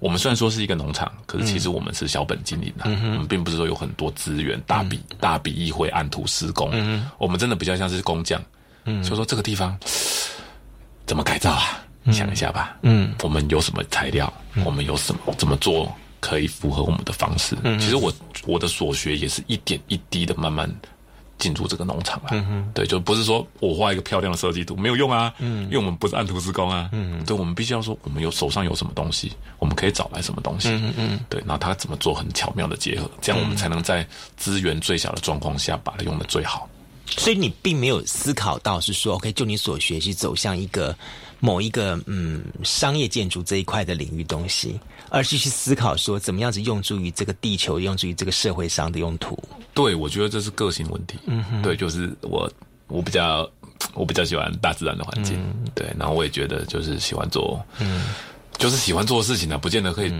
[0.00, 6.70] 我们虽然说是一个农场，可是其实我们是小本经营的，我们并不是说有很多资源，大笔大笔一挥按图施工。
[7.18, 8.42] 我们真的比较像是工匠。
[8.84, 9.76] 嗯，所以说这个地方
[11.06, 11.82] 怎么改造啊？
[12.12, 12.76] 想一下吧。
[12.82, 14.32] 嗯，我们有什么材料？
[14.64, 15.92] 我们有什么怎么做？
[16.18, 17.56] 可以符合我们的方式。
[17.62, 18.12] 嗯，其实我
[18.46, 20.68] 我的所学也是一点一滴的慢慢
[21.38, 22.28] 进驻这个农场了。
[22.32, 25.32] 嗯哼，对，就不是说我画一个漂亮的设计图没有用啊。
[25.38, 26.88] 嗯，因为我们不是按图施工啊。
[26.92, 30.68] 嗯，对，我们必须要说我们有手上有什么东西，我们可以找来什么东西。
[30.70, 36.68] 嗯嗯，对，然后他怎么做很巧妙的结合，这样我们才能在资源最小的状况下把它用的最好。
[37.08, 40.96] 所以你并没有思考到是说，OK，就你所学习走向一个
[41.40, 44.78] 某一个嗯商业建筑这一块的领域东西。
[45.08, 49.40] 而是去思考说，怎么样子用诸于这个地球，用诸于这个社会上的用途。
[49.72, 51.16] 对，我觉得这是个性问题。
[51.26, 52.50] 嗯，对，就是我，
[52.88, 53.48] 我比较，
[53.94, 55.38] 我比较喜欢大自然的环境。
[55.76, 58.06] 对，然后我也觉得就是喜欢做，嗯，
[58.58, 60.12] 就是喜欢做的事情呢，不见得可以，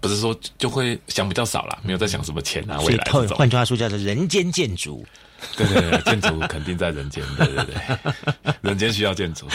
[0.00, 5.06] 不是说就会想比较少了，没有在想什么钱啊，未来这换句话说，叫做人间建筑。
[5.56, 7.22] 对对对，建筑肯定在人间。
[7.36, 9.46] 对对对， 人间需要建筑。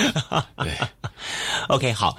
[0.57, 0.71] 对
[1.67, 2.17] ，OK，好。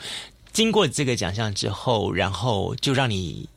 [0.53, 3.49] 经过这个奖项之后，然后就让你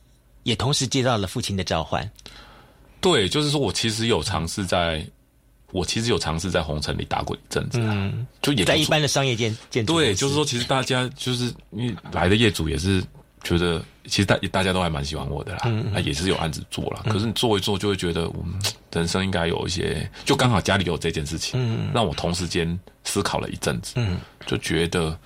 [0.44, 2.08] 也同时接到了父亲的召唤。
[3.00, 5.04] 对，就是说我其实有尝试在，
[5.72, 9.94] 我其实有尝试在红尘里打过一阵子，嗯，就也在一般的商业建建筑。
[9.94, 13.02] 对，就是说，其实大家就是因为来的业主也是
[13.42, 15.60] 觉得，其实大大家都还蛮喜欢我的啦，
[15.92, 17.02] 那也是有案子做了。
[17.08, 18.54] 可是你做一做，就会觉得我们
[18.92, 25.18] 人生应该有一些，就刚好家里有这件事情，嗯，让我同时间思考了一阵子，嗯，就觉得。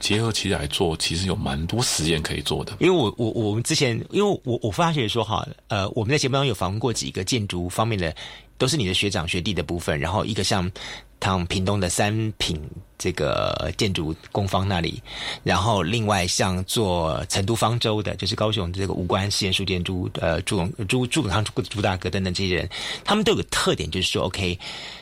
[0.00, 2.72] 结合起来做，其实有蛮多实验可以做的。
[2.78, 8.14] 因为我我我们之前，因为我我发觉说哈，呃，我们在节目当中有访问过几个建筑方面的，
[8.58, 9.98] 都是你的学长学弟的部分。
[9.98, 10.70] 然后一个像
[11.18, 12.60] 唐屏东的三品
[12.98, 15.02] 这个建筑工坊那里，
[15.42, 22.68] 然后另外像做成都方舟的，就是高雄这个五官实验书建筑，呃，朱朱朱永康朱朱大哥等等这些人，
[23.04, 24.58] 他们都有个特点，就是说，OK，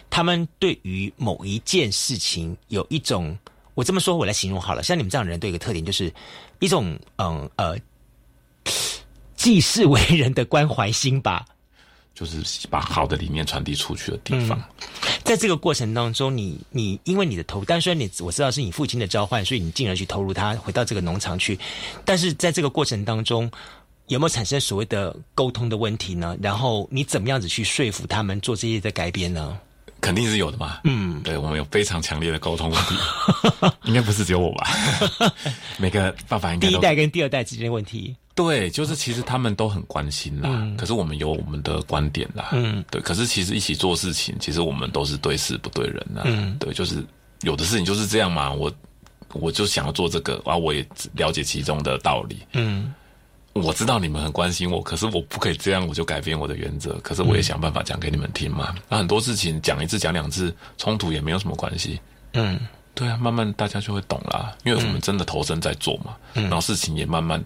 [0.08, 3.36] 他们对于某一件事情有一种。
[3.74, 4.82] 我这么说，我来形容好了。
[4.82, 6.10] 像你们这样的人，都有个特点，就是
[6.60, 7.76] 一种嗯呃
[9.36, 11.44] 济世为人的关怀心吧。
[12.16, 14.58] 就是把好的理念传递出去的地方。
[15.22, 21.58] 在这个过程当中，你你因为你的投，但虽然你我知道是你父亲的召唤，所以你进而去投入他，回到这个农场去。
[22.06, 23.50] 但是在这个过程当中，
[24.06, 26.34] 有没有产生所谓的沟通的问题呢？
[26.40, 29.58] 然后你怎么样子去说服他们做这些的改变呢？
[30.00, 30.80] 肯定是有的嘛。
[30.84, 32.94] 嗯，对，我们有非常强烈的沟通问题，
[33.84, 34.70] 应该不是只有我吧？
[35.76, 38.16] 每个爸爸应该第一代跟第二代之间的问题。
[38.36, 42.50] 对，就是其实他们都很关心啦，可是我们有我们的观点啦。
[42.52, 46.22] 嗯，对，可是其实一起做事情，其实我们都是对事不对人呐。
[46.26, 47.04] 嗯，对，就是
[47.40, 48.52] 有的事情就是这样嘛。
[48.52, 48.70] 我
[49.32, 52.38] 我就想要做这个，然后我也了解其中的道理。
[52.52, 52.94] 嗯。
[53.54, 56.92] 我知道你们很关心我，可是我不可以这样，我就改变我的原则。
[57.02, 58.74] 可是我也想办法讲给你们听嘛。
[58.86, 61.98] 那很多事情讲一次、讲两次，冲突也没有什么关系。
[62.34, 62.60] 嗯，
[62.96, 66.16] 对啊，慢慢大家就会懂啦，因为我们真的投身在做嘛。
[66.34, 67.40] 嗯，然后事情也慢慢，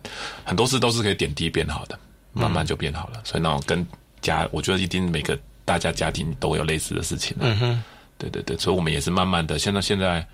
[0.44, 1.98] 很多事都是可以点滴变好的，
[2.32, 3.20] 慢慢就变好了。
[3.24, 3.86] 所以那种跟
[4.22, 7.36] 家，我觉得一定每个大家家庭都有类似的事情。
[7.40, 7.82] 嗯哼，
[8.16, 9.58] 对对对，所以我们也是慢慢的。
[9.58, 10.26] 现在现在，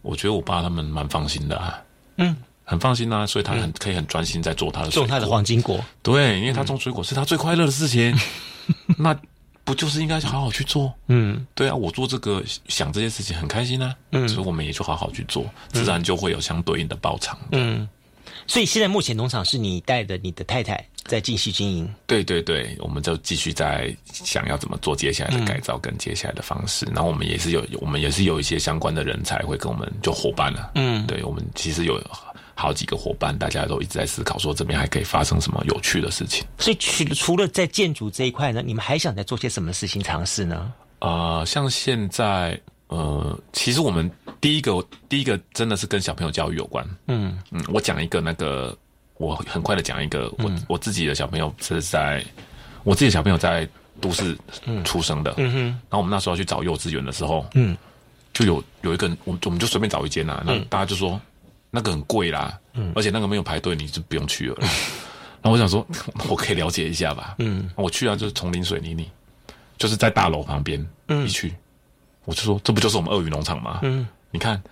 [0.00, 1.82] 我觉得我爸他们蛮放心的啊。
[2.16, 2.36] 嗯。
[2.62, 5.84] 很放心啊，所以他很可以很专心在做他的种他的黄金果。
[6.04, 8.16] 对，因为他种水果是他最快乐的事情，
[8.96, 9.12] 那
[9.70, 10.92] 不就是应该好好去做？
[11.06, 17.38] 嗯，对啊，我做这个想这些事情很开心啊，嗯，所以我们也就好好去做，自然就会有相对应的报偿。
[17.52, 17.88] 嗯，
[18.48, 21.88] 所以现在目前农场是你带着你的太太在继续经营。
[22.04, 30.72] 对对对，我们就继续在想要怎么做接下来的改造跟接下来的方式，然后我们也是有我们也是有一些相关的人才会跟我们就伙伴了。
[30.74, 32.02] 嗯，对我们其实有。
[32.60, 36.46] 好几个伙伴，大家都一直在思考，说这边还可以发生什么有趣的事情。
[36.58, 40.70] 所以，除除了在建筑这一块呢，你们还想再做些什么事情尝试呢？
[40.98, 44.08] 呃，像现在，呃，其实我们
[44.42, 46.86] 第一个，第一个真的是跟小朋友教育有关。
[47.06, 48.76] 嗯嗯，我讲一个那个，
[49.16, 52.22] 我很快的讲一个，我我自己的小朋友是在，
[52.84, 53.66] 我自己的小朋友在
[54.02, 54.36] 都市
[54.84, 55.32] 出生的。
[55.38, 55.58] 嗯哼，
[55.88, 57.74] 然后我们那时候去找幼稚园的时候，嗯，
[58.34, 61.18] 就有有一个，我我们就随便找一间呐，那大家就说。
[61.70, 64.56] 那个很贵啦，嗯，而且那个没有排队，你就不用去了。
[65.42, 65.86] 然后我想说，
[66.28, 69.10] 我可以了解一下吧，嗯，我去啊，就是丛林水泥里，
[69.78, 71.54] 就是在大楼旁边，嗯，一去，
[72.24, 73.80] 我就说，这不就是我们鳄鱼农场吗？
[73.82, 74.62] 嗯，你看，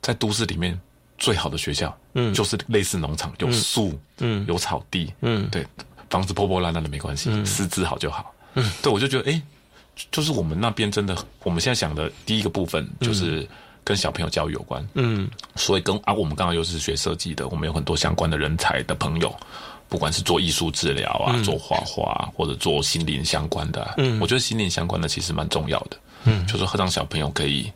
[0.00, 0.78] 在都市里面
[1.18, 5.66] 最好的学校，嗯，就是类似农场，有树，嗯，有草地，嗯，对，
[6.08, 9.42] 房子破破烂烂的没关系，师资好就好，嗯，对，我就觉得，哎，
[10.12, 13.48] 就是我们那边真的，我们现在想的第一个部分就是。
[13.84, 19.34] 跟小朋友教育有关，嗯，所以跟啊，我们刚刚又是学设计的，我们有很多相关的人才的朋友，
[19.88, 27.70] 不管是做艺术治疗啊，做画画或者做心灵相关的，嗯，我觉得心灵相关的其实蛮重要的，嗯，就是让小朋友可以，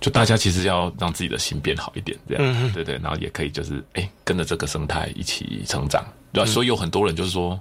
[0.00, 7.58] 就大家其实要让自己的心变好一点，这样，对对，然后也可以就是哎，跟着这个生态一起成长，对，所以有很多人就是说，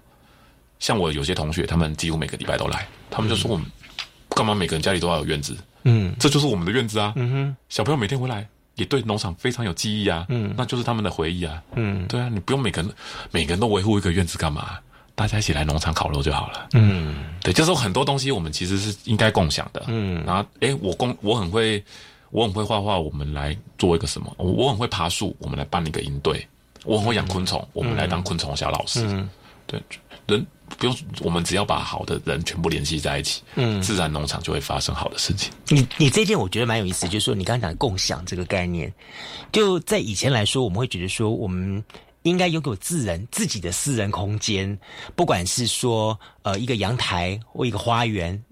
[0.80, 3.64] 像我有些同学，他们几乎每个礼拜都来，他们就说我们
[4.30, 5.56] 干嘛每个人家里都要有院子。
[5.90, 7.14] 嗯，这就是我们的院子啊。
[7.16, 10.26] 嗯哼，小朋友每天回来也对农场非常有记忆啊。
[10.28, 11.64] 嗯，那就是他们的回忆啊。
[11.76, 12.92] 嗯，对啊，你不用每个人
[13.32, 14.78] 每个人都维护一个院子干嘛？
[15.16, 16.68] 大家一起来农场烤肉就好了。
[16.74, 19.86] 嗯，对，就是很多东西我们其实是应该共享的。
[19.88, 21.84] 嗯，然后哎，我共我很会
[22.30, 24.32] 我很会画画，我们来做一个什么？
[24.38, 26.46] 我我很会爬树，我们来办一个营队。
[26.84, 29.06] 我很会养昆虫，我们来当昆虫小老师。
[29.08, 29.30] 嗯，
[29.66, 29.82] 对，
[30.28, 30.46] 人。
[30.78, 35.52] 不用，我们只要把好的人全部联系在一起，嗯，自然农场就会发生好的事情。
[35.70, 38.94] 你你这件我觉得蛮有意思，就是说你刚刚讲的共享这个概念，
[39.52, 41.84] 就在以前来说，我们会觉得说我们
[42.24, 44.78] 应该拥有自人自己的私人空间，
[45.16, 48.44] 不管是说呃一个阳台或一个花园，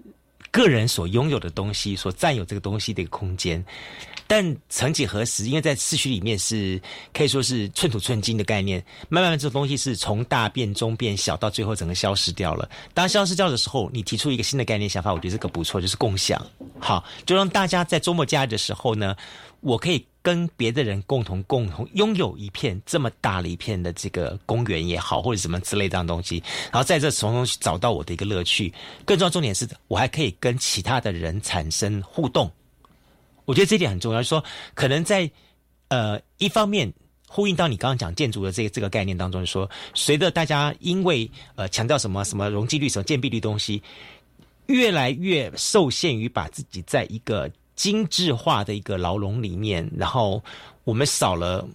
[0.50, 3.62] 个人所拥有的东西，所占有这个东西的一个空间。
[4.26, 6.80] 但曾几何时，因为在市区里面是
[7.12, 12.68] 可以说是寸土寸金的概念，慢慢的这东西是从大变中变小，到最后整个消失掉了。
[12.92, 16.44] 当消失掉的时候，你提出一个新的概念想法，我觉得这个不错，就是共享。
[16.78, 19.16] 好，就让大家在周末假日的时候呢，
[19.60, 28.72] 我可以跟别的人共同共同拥有一片这么大的一片的这个公园也好，或者什么之类这样东西，然后在这从中找到我的一个乐趣。
[29.04, 32.50] 更重要重点是我还可以跟其他的人产生互动。
[33.46, 34.44] 我觉得这点很重要，就是说
[34.74, 35.30] 可能在
[35.88, 36.92] 呃一方面
[37.26, 43.82] 呼应到你刚刚讲建筑的这个这个概念当中，说随着大家因为呃强调什么什么容积率、什么建蔽率东西，
[44.66, 50.42] 越来越受限于把自己在一个精致化的一个牢笼里面，然后
[50.84, 51.66] 我们少了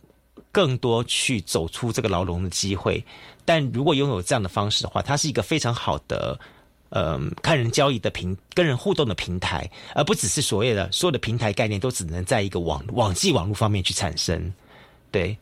[0.52, 3.04] 更多去走出这个牢笼的机会。
[3.46, 6.40] 但如果拥有这样的方式的话，它是一个非常好的。
[6.92, 14.54] 呃，看人交易的平，跟人互动的平台，而不只是所谓的所有的平台概念都只能在一个网网际网络方面去产生。
[15.10, 15.36] 对，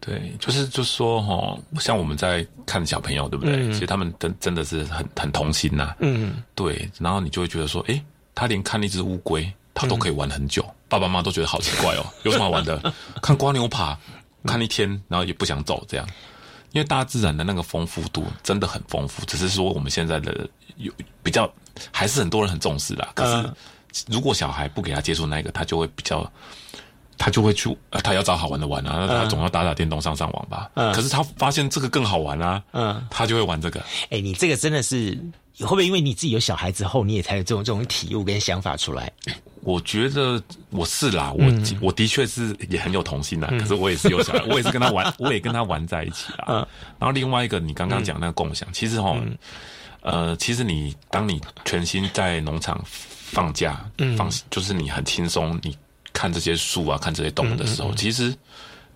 [0.00, 3.72] 对，就是就是说哈，像我们在看小朋友，对不对？
[3.72, 5.94] 其实他们真真的是很很童心呐。
[6.00, 6.88] 嗯，对。
[6.98, 8.00] 然后你就会觉得说，哎，
[8.34, 10.64] 他连看一只乌龟，他都可以玩很久。
[10.88, 12.92] 爸爸妈妈都觉得好奇怪哦，有什么好玩的？
[13.22, 13.98] 看瓜牛爬，
[14.44, 16.08] 看一天，然后也不想走，这样。
[16.72, 20.92] 因为大自然的那个丰富度真的很丰富，只是说我们现在的有
[21.22, 21.50] 比较，
[21.90, 23.10] 还是很多人很重视啦。
[23.14, 26.30] 可是如果小孩不给他接触那个，他就会比较，
[27.16, 30.70] 他就会去，呃他要找好玩的玩啊，那他总要打打电动、上上网吧。
[30.74, 33.80] 嗯可是他发现这个更好玩啊，嗯，他就会玩这个。
[34.10, 35.18] 哎，你这个真的是
[35.60, 39.10] 会不会因为你自己有小孩之后，你也才有这种这种体悟跟想法出来？
[39.62, 41.78] 我觉得我是啦，我、嗯。
[41.80, 46.56] 我的确是也很有童心啦，可是我也是有小孩， 我也是跟他玩，我也跟他玩在一起嗯。
[46.56, 46.68] 啦。
[46.98, 49.16] 然后另外一个，你刚刚讲那个共享，其实哈，
[50.02, 54.16] 呃，其实你当你全心在农场放假，嗯。
[54.16, 55.76] 放就是你很轻松，你
[56.12, 58.34] 看这些树啊，看这些动物的时候，其实。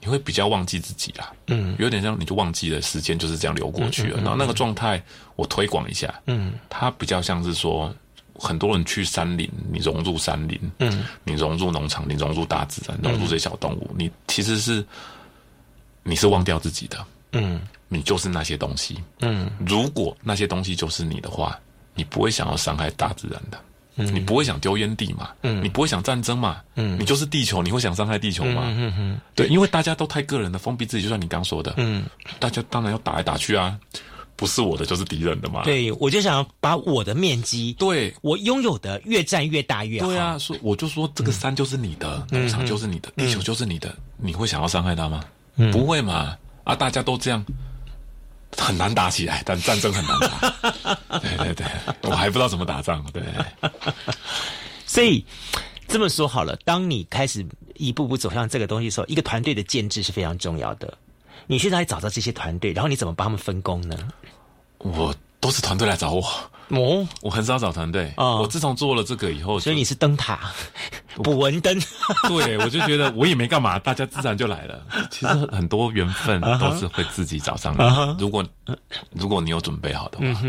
[0.04, 5.00] 你会比较忘记自己啦，嗯，有点像你就忘记了时间就是这样流过去了，然后那个状态
[5.36, 7.94] 我推广一下，嗯，它比较像是说，
[8.42, 14.84] 很多人去山林，你融入山林，嗯，你融入农场，你融入大自然，融入这些小动物，你其实是
[16.02, 21.56] 你是忘掉自己的，嗯你就是那些东西，嗯如果那些东西就是你的话，
[21.94, 23.58] 你不会想要伤害大自然的。
[23.96, 25.28] 嗯你不会想丢烟蒂嘛？
[25.42, 26.62] 嗯你不会想战争嘛？
[26.76, 28.62] 嗯你就是地球，你会想伤害地球吗？
[28.64, 31.02] 嗯对，因为大家都太个人的，封闭自己。
[31.02, 32.06] 就像你刚说的，嗯，
[32.38, 33.78] 大家当然要打来打去啊，
[34.36, 35.62] 不是我的就是敌人的嘛。
[35.64, 40.06] 对，我就想把我的面积，对我拥有的越占越大越好。
[40.06, 45.24] 对啊，说我就说这个山就是你的，农场就是你的，地球就是你的，你会想要伤害他吗？
[45.72, 46.36] 不会嘛？
[46.64, 47.44] 啊，大家都这样。
[48.58, 51.08] 很难打起来，但战争很难打。
[51.20, 51.66] 对对对，
[52.02, 53.02] 我还不知道怎么打仗。
[53.10, 53.22] 对，
[54.84, 55.24] 所以
[55.88, 60.98] 这么说好了，当你开始一步步走向这个东西的时候，一个团队的建制是非常重要的。
[61.46, 62.72] 你去哪里找到这些团队？
[62.72, 63.96] 然后你怎么帮他们分工呢？
[64.78, 66.22] 我都是团队来找我，
[66.68, 68.12] 哦，我很少找团队。
[68.16, 70.40] 哦我自从做了这个以后，所以你是灯塔，
[71.22, 71.76] 捕蚊灯。
[72.28, 74.84] 对 我就觉得我也没干嘛，大家自然就来了。
[75.10, 78.14] 其实很多缘分都是会自己找上来。
[78.18, 78.44] 如果
[79.12, 80.40] 如果你有准备好的话，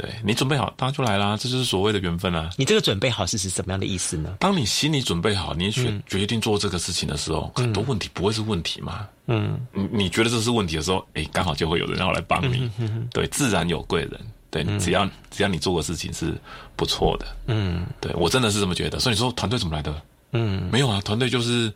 [0.00, 1.36] 对你准备好，当然就来啦。
[1.36, 2.48] 这就是所谓的缘分啊。
[2.56, 4.36] 你这个准备好是指什么样的意思呢？
[4.40, 9.06] 当你心里准备好，你决决定做这个事情的时候，很多问题不会是问题嘛。
[9.26, 12.70] 嗯你你觉得这是问题的时候，哎，刚好就会有人要来帮你。
[13.12, 14.20] 对，自然有贵人。
[14.50, 16.34] 对，只要只要你做的事情是
[16.74, 18.98] 不错的，嗯对我真的是这么觉得。
[18.98, 20.02] 所以你说团队怎么来的？
[20.32, 21.74] 嗯没有啊，团队就是嗯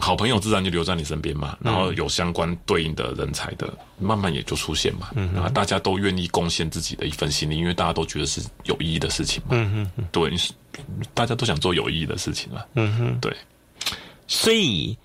[0.00, 1.56] 好朋友，自然就留在你身边嘛。
[1.60, 5.10] 然后有相关对应的人才的，慢慢也就出现嘛。
[5.34, 9.50] 然后大家都愿意贡献自己的一份心力，因为大家都觉得是有意义的事情嘛。
[9.52, 10.52] 嗯哼对，你是
[11.14, 12.64] 大家都想做有意义的事情嘛。
[12.74, 13.20] 嗯哼。
[13.20, 13.34] 对，
[14.26, 14.96] 所以，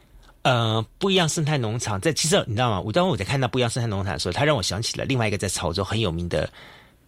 [0.41, 2.81] 呃，不一样生态农场在其实你知道吗？
[2.81, 6.51] 我当我在看到不一样生态农场的时候，它让我想起了另外一个在潮州很有名的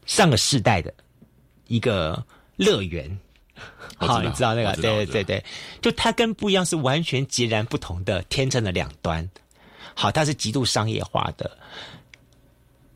[0.06, 0.94] 上个世代的
[1.68, 2.24] 一个
[2.56, 3.18] 乐园。
[3.98, 4.74] 好，你知道那个？
[4.82, 5.44] 对对对，
[5.82, 9.28] 就它跟不一样是完全截然不同的天秤的两端。
[9.96, 11.56] 好，它是极度商业化的，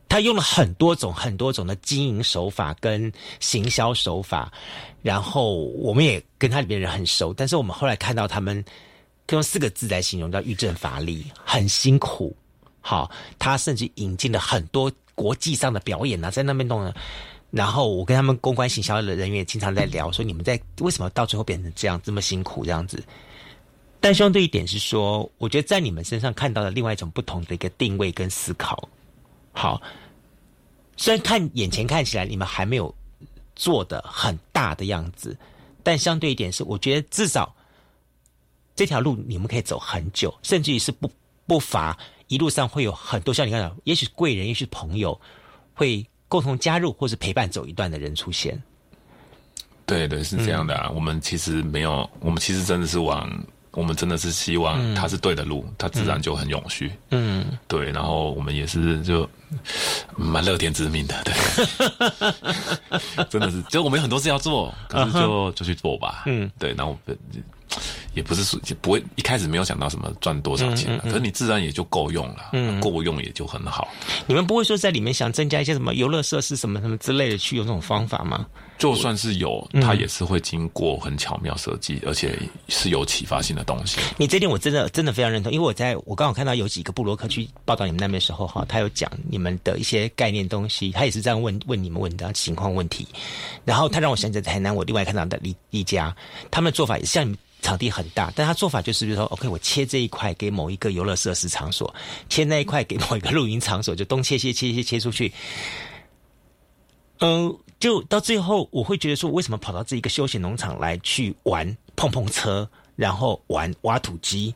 [0.09, 4.51] 他用了很多种、很多种的经营手法跟行销手法，
[5.03, 8.65] 然后我们也跟他里面人很熟，但是我们后来看到他们
[9.29, 12.35] 用四个字来形容，叫欲振乏力，很辛苦。
[12.81, 16.93] 好，他甚至引进了很多国际上的表演啊，在那边弄呢。
[17.57, 23.03] 然后我跟他们公关行销的人员经常在聊，说你们在为什么到最后变成这样这么辛苦这样子。
[23.99, 28.87] 但相对一点是说，我觉得在你们身上看到了另外一种不同的一个定位跟思考。
[29.53, 29.81] 好，
[30.97, 32.93] 虽然看眼前看起来你们还没有
[33.55, 35.35] 做的很大的样子，
[35.81, 37.55] 但相对一点是，我觉得至少
[38.75, 41.09] 这条路你们可以走很久，甚至于是不
[41.47, 41.97] 不乏
[42.27, 45.19] 一路上会有很多像你刚才讲，也许贵人，也许朋友
[45.73, 48.61] 会共同加入或是陪伴走一段的人出现。
[49.85, 50.89] 对对，是这样的啊。
[50.93, 53.29] 我们其实没有，我们其实真的是往，
[53.71, 56.91] 我们真的是希望它是对的路，它自然就很永续。
[57.11, 59.29] 嗯，对，然后我们也是就
[60.17, 61.33] 蛮乐天知命的，对，
[63.29, 66.23] 真的是，就我们有很多事要做，可是就就去做吧。
[66.25, 67.13] 嗯，对，然后我
[68.17, 73.87] 也不是说就不会一开始没有想到什么赚多少钱啊，可是你自然也就够用了，嗯够用也就很好。
[74.25, 78.45] 你们不会说在里面想增加一些什么游乐设施什么什么之类的，去用这种方法吗？
[78.77, 82.37] 就算是有，它也是会经过很巧妙设计，而且
[82.67, 83.99] 是有启发性的东西。
[84.17, 93.07] 你这点我真的真的非常认同，因为我在我刚好看到有几个布洛克去报道你们那边的时候，哈，他有讲你们的一些概念东西，他也是这样问 问你们问的情况问题，
[93.65, 96.15] 然后他让我想起来台南我另外看到的李李家，
[96.51, 101.93] 他们的做法也是像场地很大，但他做法就是比如说，OK，我切这一块给某一个游乐设施场所，
[102.29, 105.33] 切那一块给某一个露营场所，就东切切切切切出去。
[107.19, 114.53] 嗯，就到最后，我会觉得说，为什么跑到这一个休闲农场来去玩碰碰车，然后玩挖土机？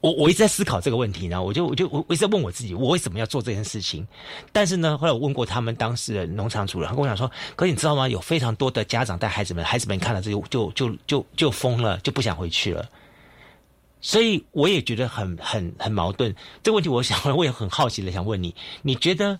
[0.00, 4.06] 我我一直在思考这个问题，然后我就我就我我一直在问我自己，我为什么要做这件事情？
[4.52, 8.08] 但是呢，后来我问过他们当事人农场主人，他跟我讲说：“可你知道吗？
[8.08, 12.88] 有非常多的家长带孩子们，孩子们看了这就就就就就疯了，就不想回去了。”
[14.00, 16.34] 所以我也觉得很很很矛盾。
[16.62, 19.38] 这个问题，我想我也很好奇的想问你：你觉得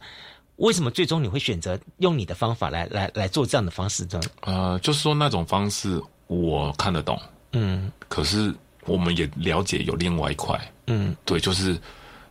[0.57, 4.21] 为什么最终你会选择用你的方法来来来做这样的方式呢？
[4.43, 7.19] 呃，就是说那种方式我看得懂，
[7.53, 8.55] 嗯可是
[8.91, 11.79] 我们也了解有另外一块，嗯对，就是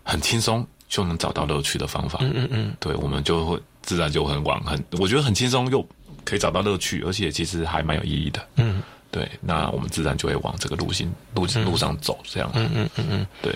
[0.03, 2.19] 很轻松就能找到乐趣的方法。
[2.21, 5.87] 嗯嗯嗯对，我们就会自然就很往很，我觉得很轻松又
[6.25, 8.45] 可以找到乐趣，而且其实还蛮有意义的。
[8.57, 8.81] 嗯
[9.11, 12.51] 对，那我们自然就会往这个路线路路上走，这样。
[12.53, 13.27] 嗯嗯嗯嗯。
[13.41, 13.51] 对，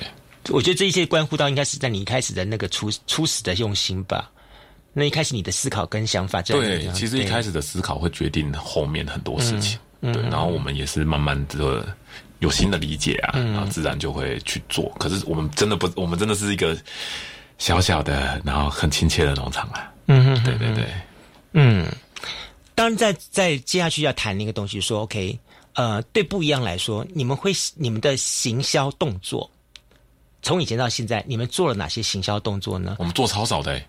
[0.49, 4.31] 我觉得这一切关乎到应该是在你一开始的那个初初始的用心吧。
[4.93, 9.77] 那一开始你的思考跟想法对，其实一开始始的思考会决定后面很多事情。
[10.01, 11.95] 嗯嗯对，然后我们也是慢慢的
[12.43, 14.91] 有新的理解啊，嗯然后自然就会去做。
[14.99, 16.77] 可是我们真的不，我们真的是一个
[17.57, 19.89] 小小的，然后很亲切的农场啊。
[20.07, 20.87] 嗯嗯对对对，
[21.53, 21.87] 嗯。
[22.75, 25.37] 当然在，在接下去要谈那个东西，说 OK，
[25.73, 29.47] 呃，对不一样来说，你们会你们的行销动作，
[30.41, 32.95] 从以前到现在，你们做了哪些行销动作呢？
[32.97, 33.87] 我们做超少的、欸，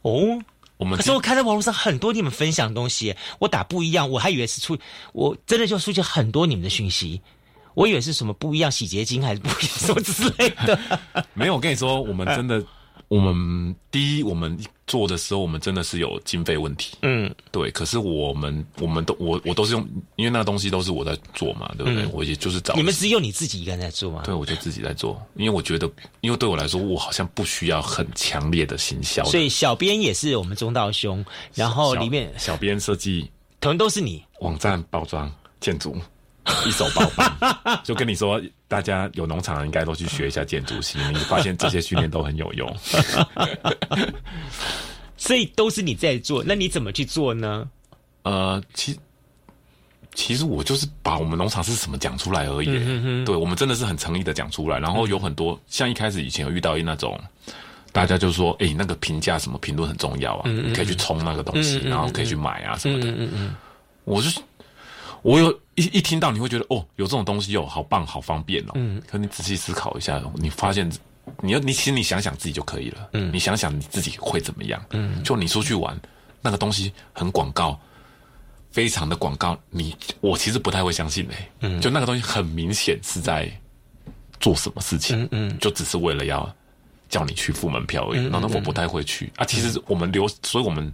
[0.00, 0.42] 哦，
[0.78, 4.78] 我们可是我看在网络上很多你们分享的东西，我打不一样，我还以为是出，
[5.12, 7.20] 我真的就出现很多你们的讯息，
[7.74, 10.78] 我以为是什么不一样洗洁精 还是不一样什么之类的。
[11.34, 12.62] 没有，我跟你说，我们真的，
[13.08, 16.96] 我们第一，我们做的时候，我们真的是有经费问题。
[17.02, 22.06] 嗯对，可是我们我们都我我都是用，因为那个东西都是我在做嘛，对不对？
[22.12, 24.22] 我也就是找你们只有你自己一个人在做吗？
[24.24, 34.22] 对，我就自己在做，因为我觉得，因为对我来说，我好像不需要很强烈的行销，所以小编也是我们中道兄，然后小里面小编设计可能都是你。
[34.40, 35.96] 网站包装建筑。
[36.66, 42.76] 一手包办，就跟你说，大家有农场的应该都去学一下建筑系，你发现这些训练都很有用。
[45.16, 47.68] 所以都是你在做，那你怎么去做呢？
[48.24, 48.98] 呃，其
[50.14, 52.66] 其实我就是把我们农场是什么讲出来而已。
[53.24, 54.78] 对，我们真的是很诚意的讲出来。
[54.78, 57.18] 然后有很多像一开始以前有遇到那种，
[57.92, 63.10] 大家就说，哎、那个评价什么评论很重要啊，你可以去冲那个东西，然后可以去买啊什么的。
[63.10, 63.54] 嗯嗯
[64.04, 64.40] 我就是
[65.22, 68.72] 我有一一听到你会觉得哦，有这种东西哦，好棒，好方便哦。
[68.74, 70.90] 嗯，可你仔细思考一下，你发现
[71.40, 73.08] 你要你其实你想想自己就可以了。
[73.12, 74.84] 嗯，你想想你自己会怎么样？
[74.90, 75.98] 嗯，就你出去玩，
[76.40, 77.78] 那个东西很广告，
[78.70, 83.50] 非常的广告，你我其实不太会相信诶、嗯，就那个东西很明显是在
[84.40, 86.54] 做什么事情，嗯嗯，就只是为了要
[87.08, 88.26] 叫你去付门票而已。
[88.28, 89.44] 然后我不太会去啊。
[89.44, 90.92] 其实我们留，所以我们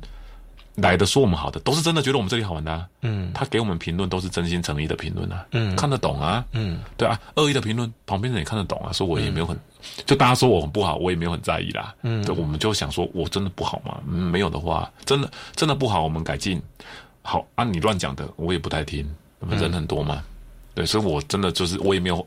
[0.81, 2.87] 来的说我们好的，都是真的觉得我们这里好玩的、啊。
[3.03, 9.59] 嗯，他给我们评论都是真心诚意的评论啊，嗯，看得懂啊，嗯，对啊，恶意的评论旁边人也看得懂啊，所以我也没有很，
[10.07, 11.95] 就大家说我很不好，我也没有很在意啦。
[12.03, 14.01] 嗯，对，我们就想说我真的不好吗？
[14.09, 16.62] 嗯，没有的话，真的真的不好，我们改进。
[17.22, 19.07] 好啊，你乱讲的我也不太听，
[19.49, 20.22] 人很多嘛。
[20.74, 22.24] 对，所以我真的就是我也没有，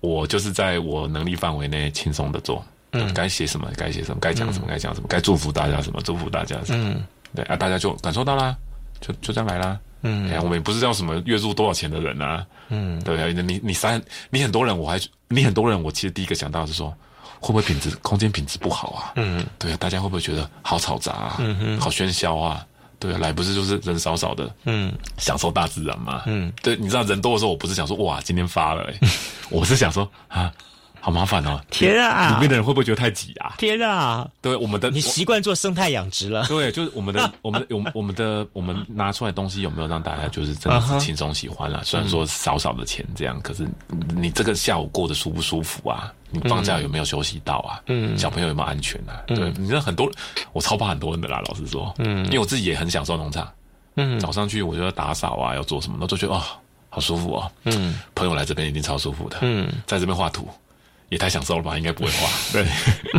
[0.00, 7.02] 我就是在我能力范围内轻松的做，嗯，该写什么该写什么，该讲什么该讲什么，该祝福大家什么祝福大家什么，嗯
[7.34, 8.56] 对啊，大家就感受到啦，
[9.00, 9.78] 就就这样来啦。
[10.02, 14.00] 嗯哎呀，我们也不是叫什么月入多少钱的人啊，嗯对啊，你你三
[14.30, 14.98] 你很多人，我还
[15.28, 16.94] 你很多人，我其实第一个想到是说，
[17.40, 19.12] 会不会品质空间品质不好啊？
[19.16, 21.36] 嗯对啊，大家会不会觉得好吵杂啊？
[21.40, 22.64] 嗯哼好喧嚣啊？
[23.00, 26.22] 对啊，来不是就是人少少的，嗯享受大自然嘛。
[26.26, 29.00] 嗯，对，你知道人多的时候，我不是想说哇今天发了、欸，
[29.50, 30.52] 我是想说啊，
[31.08, 31.58] 好麻烦哦。
[31.70, 33.54] 天啊里面的人会不会觉得太挤啊？
[33.56, 34.28] 天啊！
[34.42, 36.44] 对，我们的你习惯做生态养殖了。
[36.48, 41.82] 对，就是我们的 我们我们我们的我们拿出来的东西有没有让大家就是真的是轻松喜欢了？
[41.82, 43.66] 虽然说少少的钱这样，可是
[44.14, 46.12] 你这个下午过得舒不舒服啊？
[46.30, 47.80] 你放假有没有休息到啊？
[47.86, 49.24] 嗯小朋友有没有安全啊？
[49.28, 50.10] 对，你知道很多
[50.52, 53.50] 我超怕很多人的啦，老实说，嗯因为我自己也很享受农场，
[53.96, 56.42] 嗯早上去我就要打扫啊，要做什么，都觉得哦
[56.90, 57.50] 好舒服哦。
[57.64, 60.46] 嗯朋友来这边一定超舒服的，嗯，在这边画图
[61.10, 61.78] 也太享受了吧？
[61.78, 62.66] 应该不会画， 对，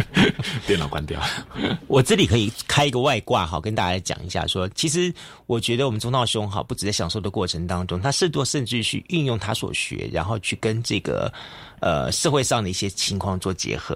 [0.67, 1.19] 电脑关掉。
[1.87, 5.11] 我这里可以开一个外挂哈，跟大家讲一下说，其实
[5.47, 11.31] 我觉得我们中道兄哈，不止在享受的过程当中，他甚多甚至去运用他所学，然后去跟这个
[11.79, 13.95] 呃社会上的一些情况做结合。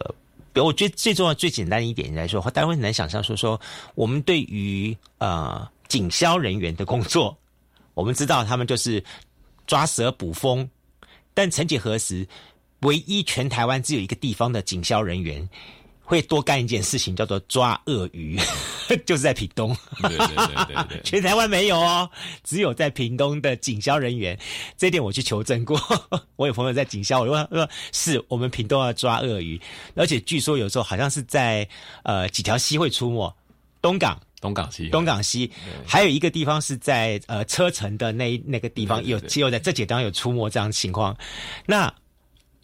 [0.52, 3.60] 比如，我觉得最重要、最简单一点来说，大家会很难想象说说
[3.96, 7.36] 我们对于呃警消人员的工作，
[7.94, 9.04] 我们知道他们就是
[9.68, 10.68] 抓蛇捕蜂，
[11.34, 12.28] 但曾几何时，
[12.84, 15.48] 唯一全台湾只有一个地方的警消人员
[16.04, 18.38] 会多干一件事情，叫做抓鳄鱼，
[19.06, 19.76] 就是在屏东。
[20.02, 22.10] 对对对对对， 全台湾没有哦，
[22.44, 24.38] 只有在屏东的警消人员，
[24.78, 25.80] 这一点我去求证过。
[26.36, 29.60] 我有朋友在警消，我问说是我们屏东要抓鳄鱼，
[29.96, 31.68] 而且据说有时候好像是在
[32.04, 33.34] 呃几条溪会出没，
[33.82, 34.20] 东港。
[34.42, 35.50] 东港西，东港西，
[35.88, 41.16] 还有一个地方是在呃车城的那那个地方有，只有在这几地方有出没这样的情况。
[41.66, 41.90] 那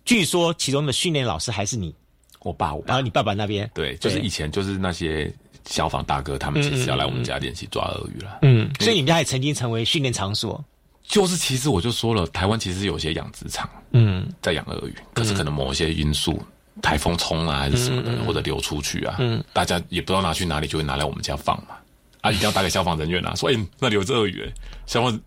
[0.09, 1.93] 据说其中的训练老师还是你，
[2.39, 5.31] 我爸，我然后你爸爸那边，对，就是以前就是那些
[5.67, 8.39] 消防大哥，他们其实要来我们家练习抓鳄鱼了。
[8.41, 10.65] 嗯，所以你们家也曾经成为训练场所。
[11.03, 16.41] 就是其实我就说了，台湾其实有些养殖场，嗯，在养鳄鱼，可是可能某些因素。
[16.81, 19.19] 台风冲啊，还是什么的，或者流出去啊，
[19.53, 21.75] 大家也不知道拿去哪里，就会拿来我们家放嘛。
[22.21, 24.51] 啊，一定要打给消防人员啊，说哎，那里有只鳄鱼，
[24.87, 25.19] 消防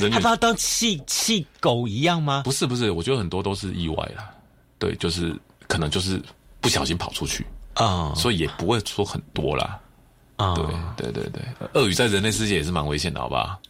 [0.00, 0.10] 人。
[0.10, 2.42] 他把它当气气狗一样吗？
[2.44, 4.30] 不是不是，我觉得很多都是意外啦。
[4.78, 5.36] 对，就是
[5.68, 6.20] 可能就是
[6.60, 9.78] 不小心跑出去啊，所以也不会说很多啦。
[10.36, 10.64] 啊，对
[10.96, 11.42] 对对对，
[11.74, 13.60] 鳄鱼在人类世界也是蛮危险的，好不好？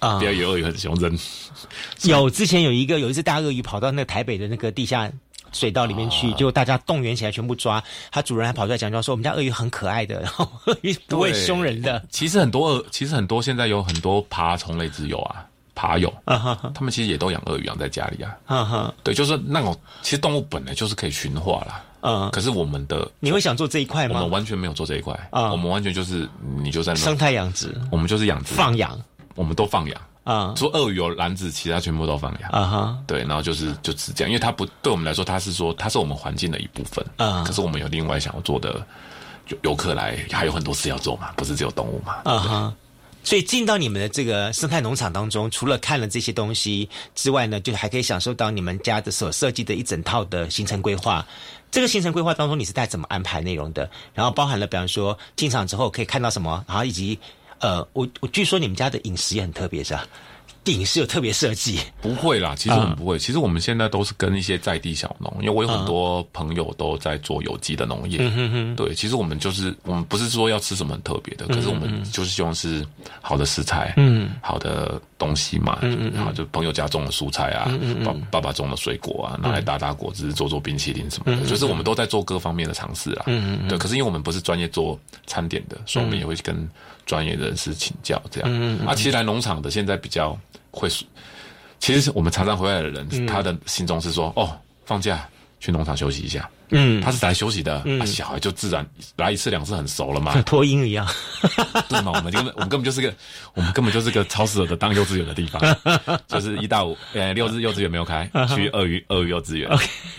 [0.00, 1.18] 啊，不要以为鳄鱼很凶，人
[2.04, 5.10] 有之前有一个有一只大鳄鱼跑到那个台北的那个地下。
[5.52, 7.80] 水道里面去，就大家动员起来，全部抓。
[8.10, 12.04] 它主人还跑出来讲，说我们家鳄鱼很可爱的，然后鳄鱼不会凶人的。
[12.10, 18.94] 其实很多鳄，其实很多现在有很多爬虫类之友啊，爬友，他们其实也都养鳄鱼养在家里啊。
[19.02, 21.82] 对，就是那种，其实动物本来就是可以驯化啦。
[22.02, 24.16] 嗯，可是我们的你会想做这一块吗？
[24.16, 26.28] 我们完全没有做这一块啊，我们完全就是
[26.62, 28.98] 你就在生态养殖，我们就是养殖放养，
[29.34, 30.00] 我们都放养。
[30.24, 32.98] 啊，除鳄鱼有篮子，其他全部都放养啊哈。
[33.06, 37.44] 对，然后就是就是这样，因为它不对我们来说，它是说它是我们环境的一部分啊。
[37.46, 38.86] 可是我们有另外想要做的，
[39.46, 42.74] 就游客来还有很多事要做嘛，不是只有动物嘛啊哈。
[43.24, 51.26] 所以进到你们的这个生态农场当中，除了看了这些东西之外呢，就还可以享受到你们家的所设计的一整套的行程规划。
[51.72, 53.90] 这个行程规划当中，你是带怎么安排内容的？
[54.14, 57.18] 然后包含了，比方说进场之后可以看到什么，然后以及。
[57.60, 60.06] 呃，我我据说你们家的饮食也很特别，是吧？
[60.72, 61.78] 饮食有特别设计？
[62.00, 63.18] 不会啦，其实我们不会。
[63.18, 68.18] 其实我们现在都是跟一些在地小农，因为我有很多朋友都在做有机的农业。
[68.76, 72.84] 对，其实我们就是我们不是说要吃什么很特别的，可是我们就是希望是
[73.20, 75.78] 好的食材，嗯，好的东西嘛，
[76.14, 77.70] 然后就朋友家种的蔬菜啊，
[78.04, 83.24] 爸爸爸种的水果啊，拿来打打果汁，做做冰淇淋什么的，就是我们都在做各方面的尝试啊。
[83.26, 83.76] 嗯嗯，对。
[83.76, 86.68] 可是因为我们不是专业做餐点的，所以我们也会跟。
[87.06, 90.34] 专业人士请教，这样啊，其实来农场的现在比较
[90.74, 90.88] 会，
[91.78, 95.26] 其实我们常常回来的人，他的心中是说，哦，放假
[95.60, 96.48] 去农场休息一下。
[96.70, 98.84] 嗯，他是来休息的，啊，小孩就自然
[99.16, 101.06] 来一次两次很熟了嘛，脱音一样，
[101.88, 102.10] 对嘛？
[102.12, 103.14] 我们根本我们根本就是个，
[103.52, 105.60] 我们根本就是个超适合的当幼稚园的地方，
[106.26, 109.70] 就是一到五，呃，六日幼稚园没有开， 去鳄鱼鳄鱼幼稚园，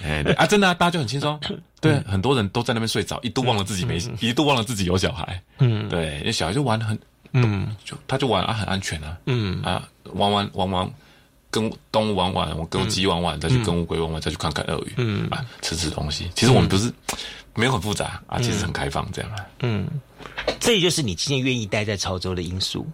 [0.04, 1.38] 哎，对啊，真的啊，大家就很轻松，
[1.82, 6.98] 对，很多人都在那边睡着，一度忘了自己没，一度忘了自己有小孩，嗯，对，因为小孩就玩很，
[7.44, 10.94] 嗯，就他就玩啊，很安全啊，嗯啊，玩玩玩玩。
[11.52, 16.30] 跟动物玩玩，我跟鸡玩玩，再去跟乌龟玩玩，再去看看鳄鱼，嗯啊，吃吃东西。
[16.36, 16.92] 其实我们不是
[17.54, 19.38] 没有很复杂啊，其实很开放这样啊。
[19.62, 19.88] 嗯，
[20.60, 22.86] 这也就是你今天愿意待在潮州的因素。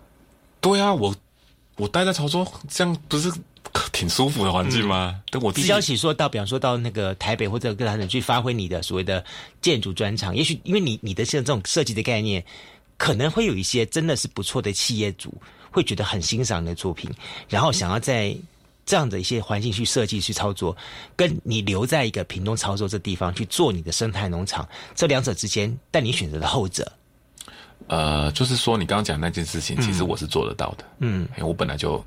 [0.60, 1.12] 对啊，我
[1.78, 3.34] 我待在潮州，这样不是
[3.92, 5.20] 挺舒服的环境吗？
[5.32, 9.26] 等我比较起说到，比方说到那个台北或者各大城去发挥你的所谓的
[9.60, 12.46] 建筑专长，也许因为你你的像这种设计的概念，
[13.02, 15.34] 可能会有一些真的是不错的企业主
[15.72, 17.10] 会觉得很欣赏你的作品，
[17.49, 18.36] 然后想要在。
[18.84, 20.76] 这样的一些环境去设计、去操作，
[21.16, 26.91] 跟你留在一个屏东操作这地方去做你的生态农场，这两者之间，但你选择了后者。
[27.88, 30.84] 呃，就是说你刚刚讲那件事情，其实我是做得到的。
[30.97, 32.04] 嗯，因为我本来就蛮，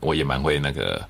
[0.00, 1.06] 我也蛮会那个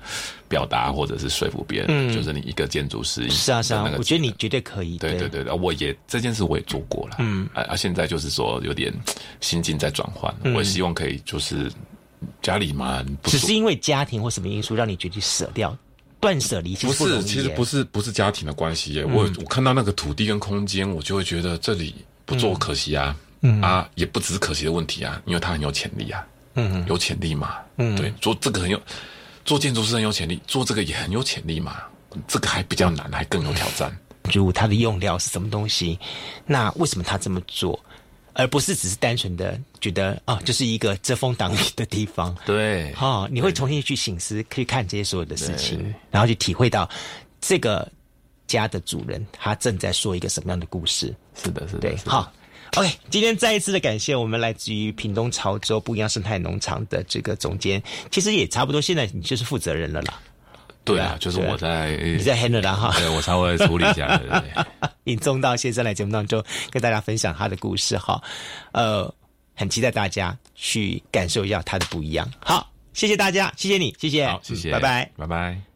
[0.47, 1.87] 表达或者是说服别人。
[1.89, 4.97] 嗯，就是你一个建筑师，是啊是啊，我觉得你绝对可以。
[4.97, 7.17] 对对对，我也这件事我也做过了。
[7.19, 8.93] 嗯，啊，现在就是说有点
[9.41, 11.71] 心境在转换，我希望可以就是。
[12.41, 15.77] 家里蛮，只是因为家庭或什么因素让你决定舍掉、
[16.19, 19.05] 断舍离，不是，其实不是，不是家庭的关系耶。
[19.05, 21.93] 我我看到那个土地跟空间，我就会觉得这里
[22.25, 23.15] 不做可惜啊，
[23.61, 26.25] 啊，也不只是可惜的问题啊，因为它很有潜力啊，
[26.57, 28.81] 嗯，有潜力嘛，嗯，对，做这个很有，
[29.45, 31.83] 做建筑师很有潜力，做这个也很有潜力嘛，
[32.27, 33.95] 这个还比较难，还更有挑战。
[34.29, 35.97] 就它的用料是什么东西？
[36.45, 37.79] 那为什么他这么做？
[38.33, 42.35] 而不是只是单纯的觉得啊，就是一个遮风挡雨的地方。
[42.45, 46.87] 对，哈，你会重新去醒思，可以看这些所有的事情，然后去体会到
[47.41, 47.91] 这个
[48.45, 51.15] 家的主人他正在说一个什么样的故事。
[51.35, 51.79] 是的，是的。
[51.79, 52.31] 对，好
[52.75, 60.19] ，OK，今天再一次的感谢我们来自于屏东潮州不一样生态农场的这个总监，其实也差不多，现在你就是负责人了啦。
[60.83, 64.65] 对啊，就是我在你在 handle 的哈，对我稍微处理一下，对对对。
[65.03, 68.21] 引宗道先生来节目当中跟大家分享他的故事哈，
[68.71, 69.13] 呃，
[69.53, 72.29] 很期待大家去感受一下他的不一样。
[72.39, 75.66] 好，谢谢大家，谢谢你，谢谢，好，谢谢，拜拜，拜拜。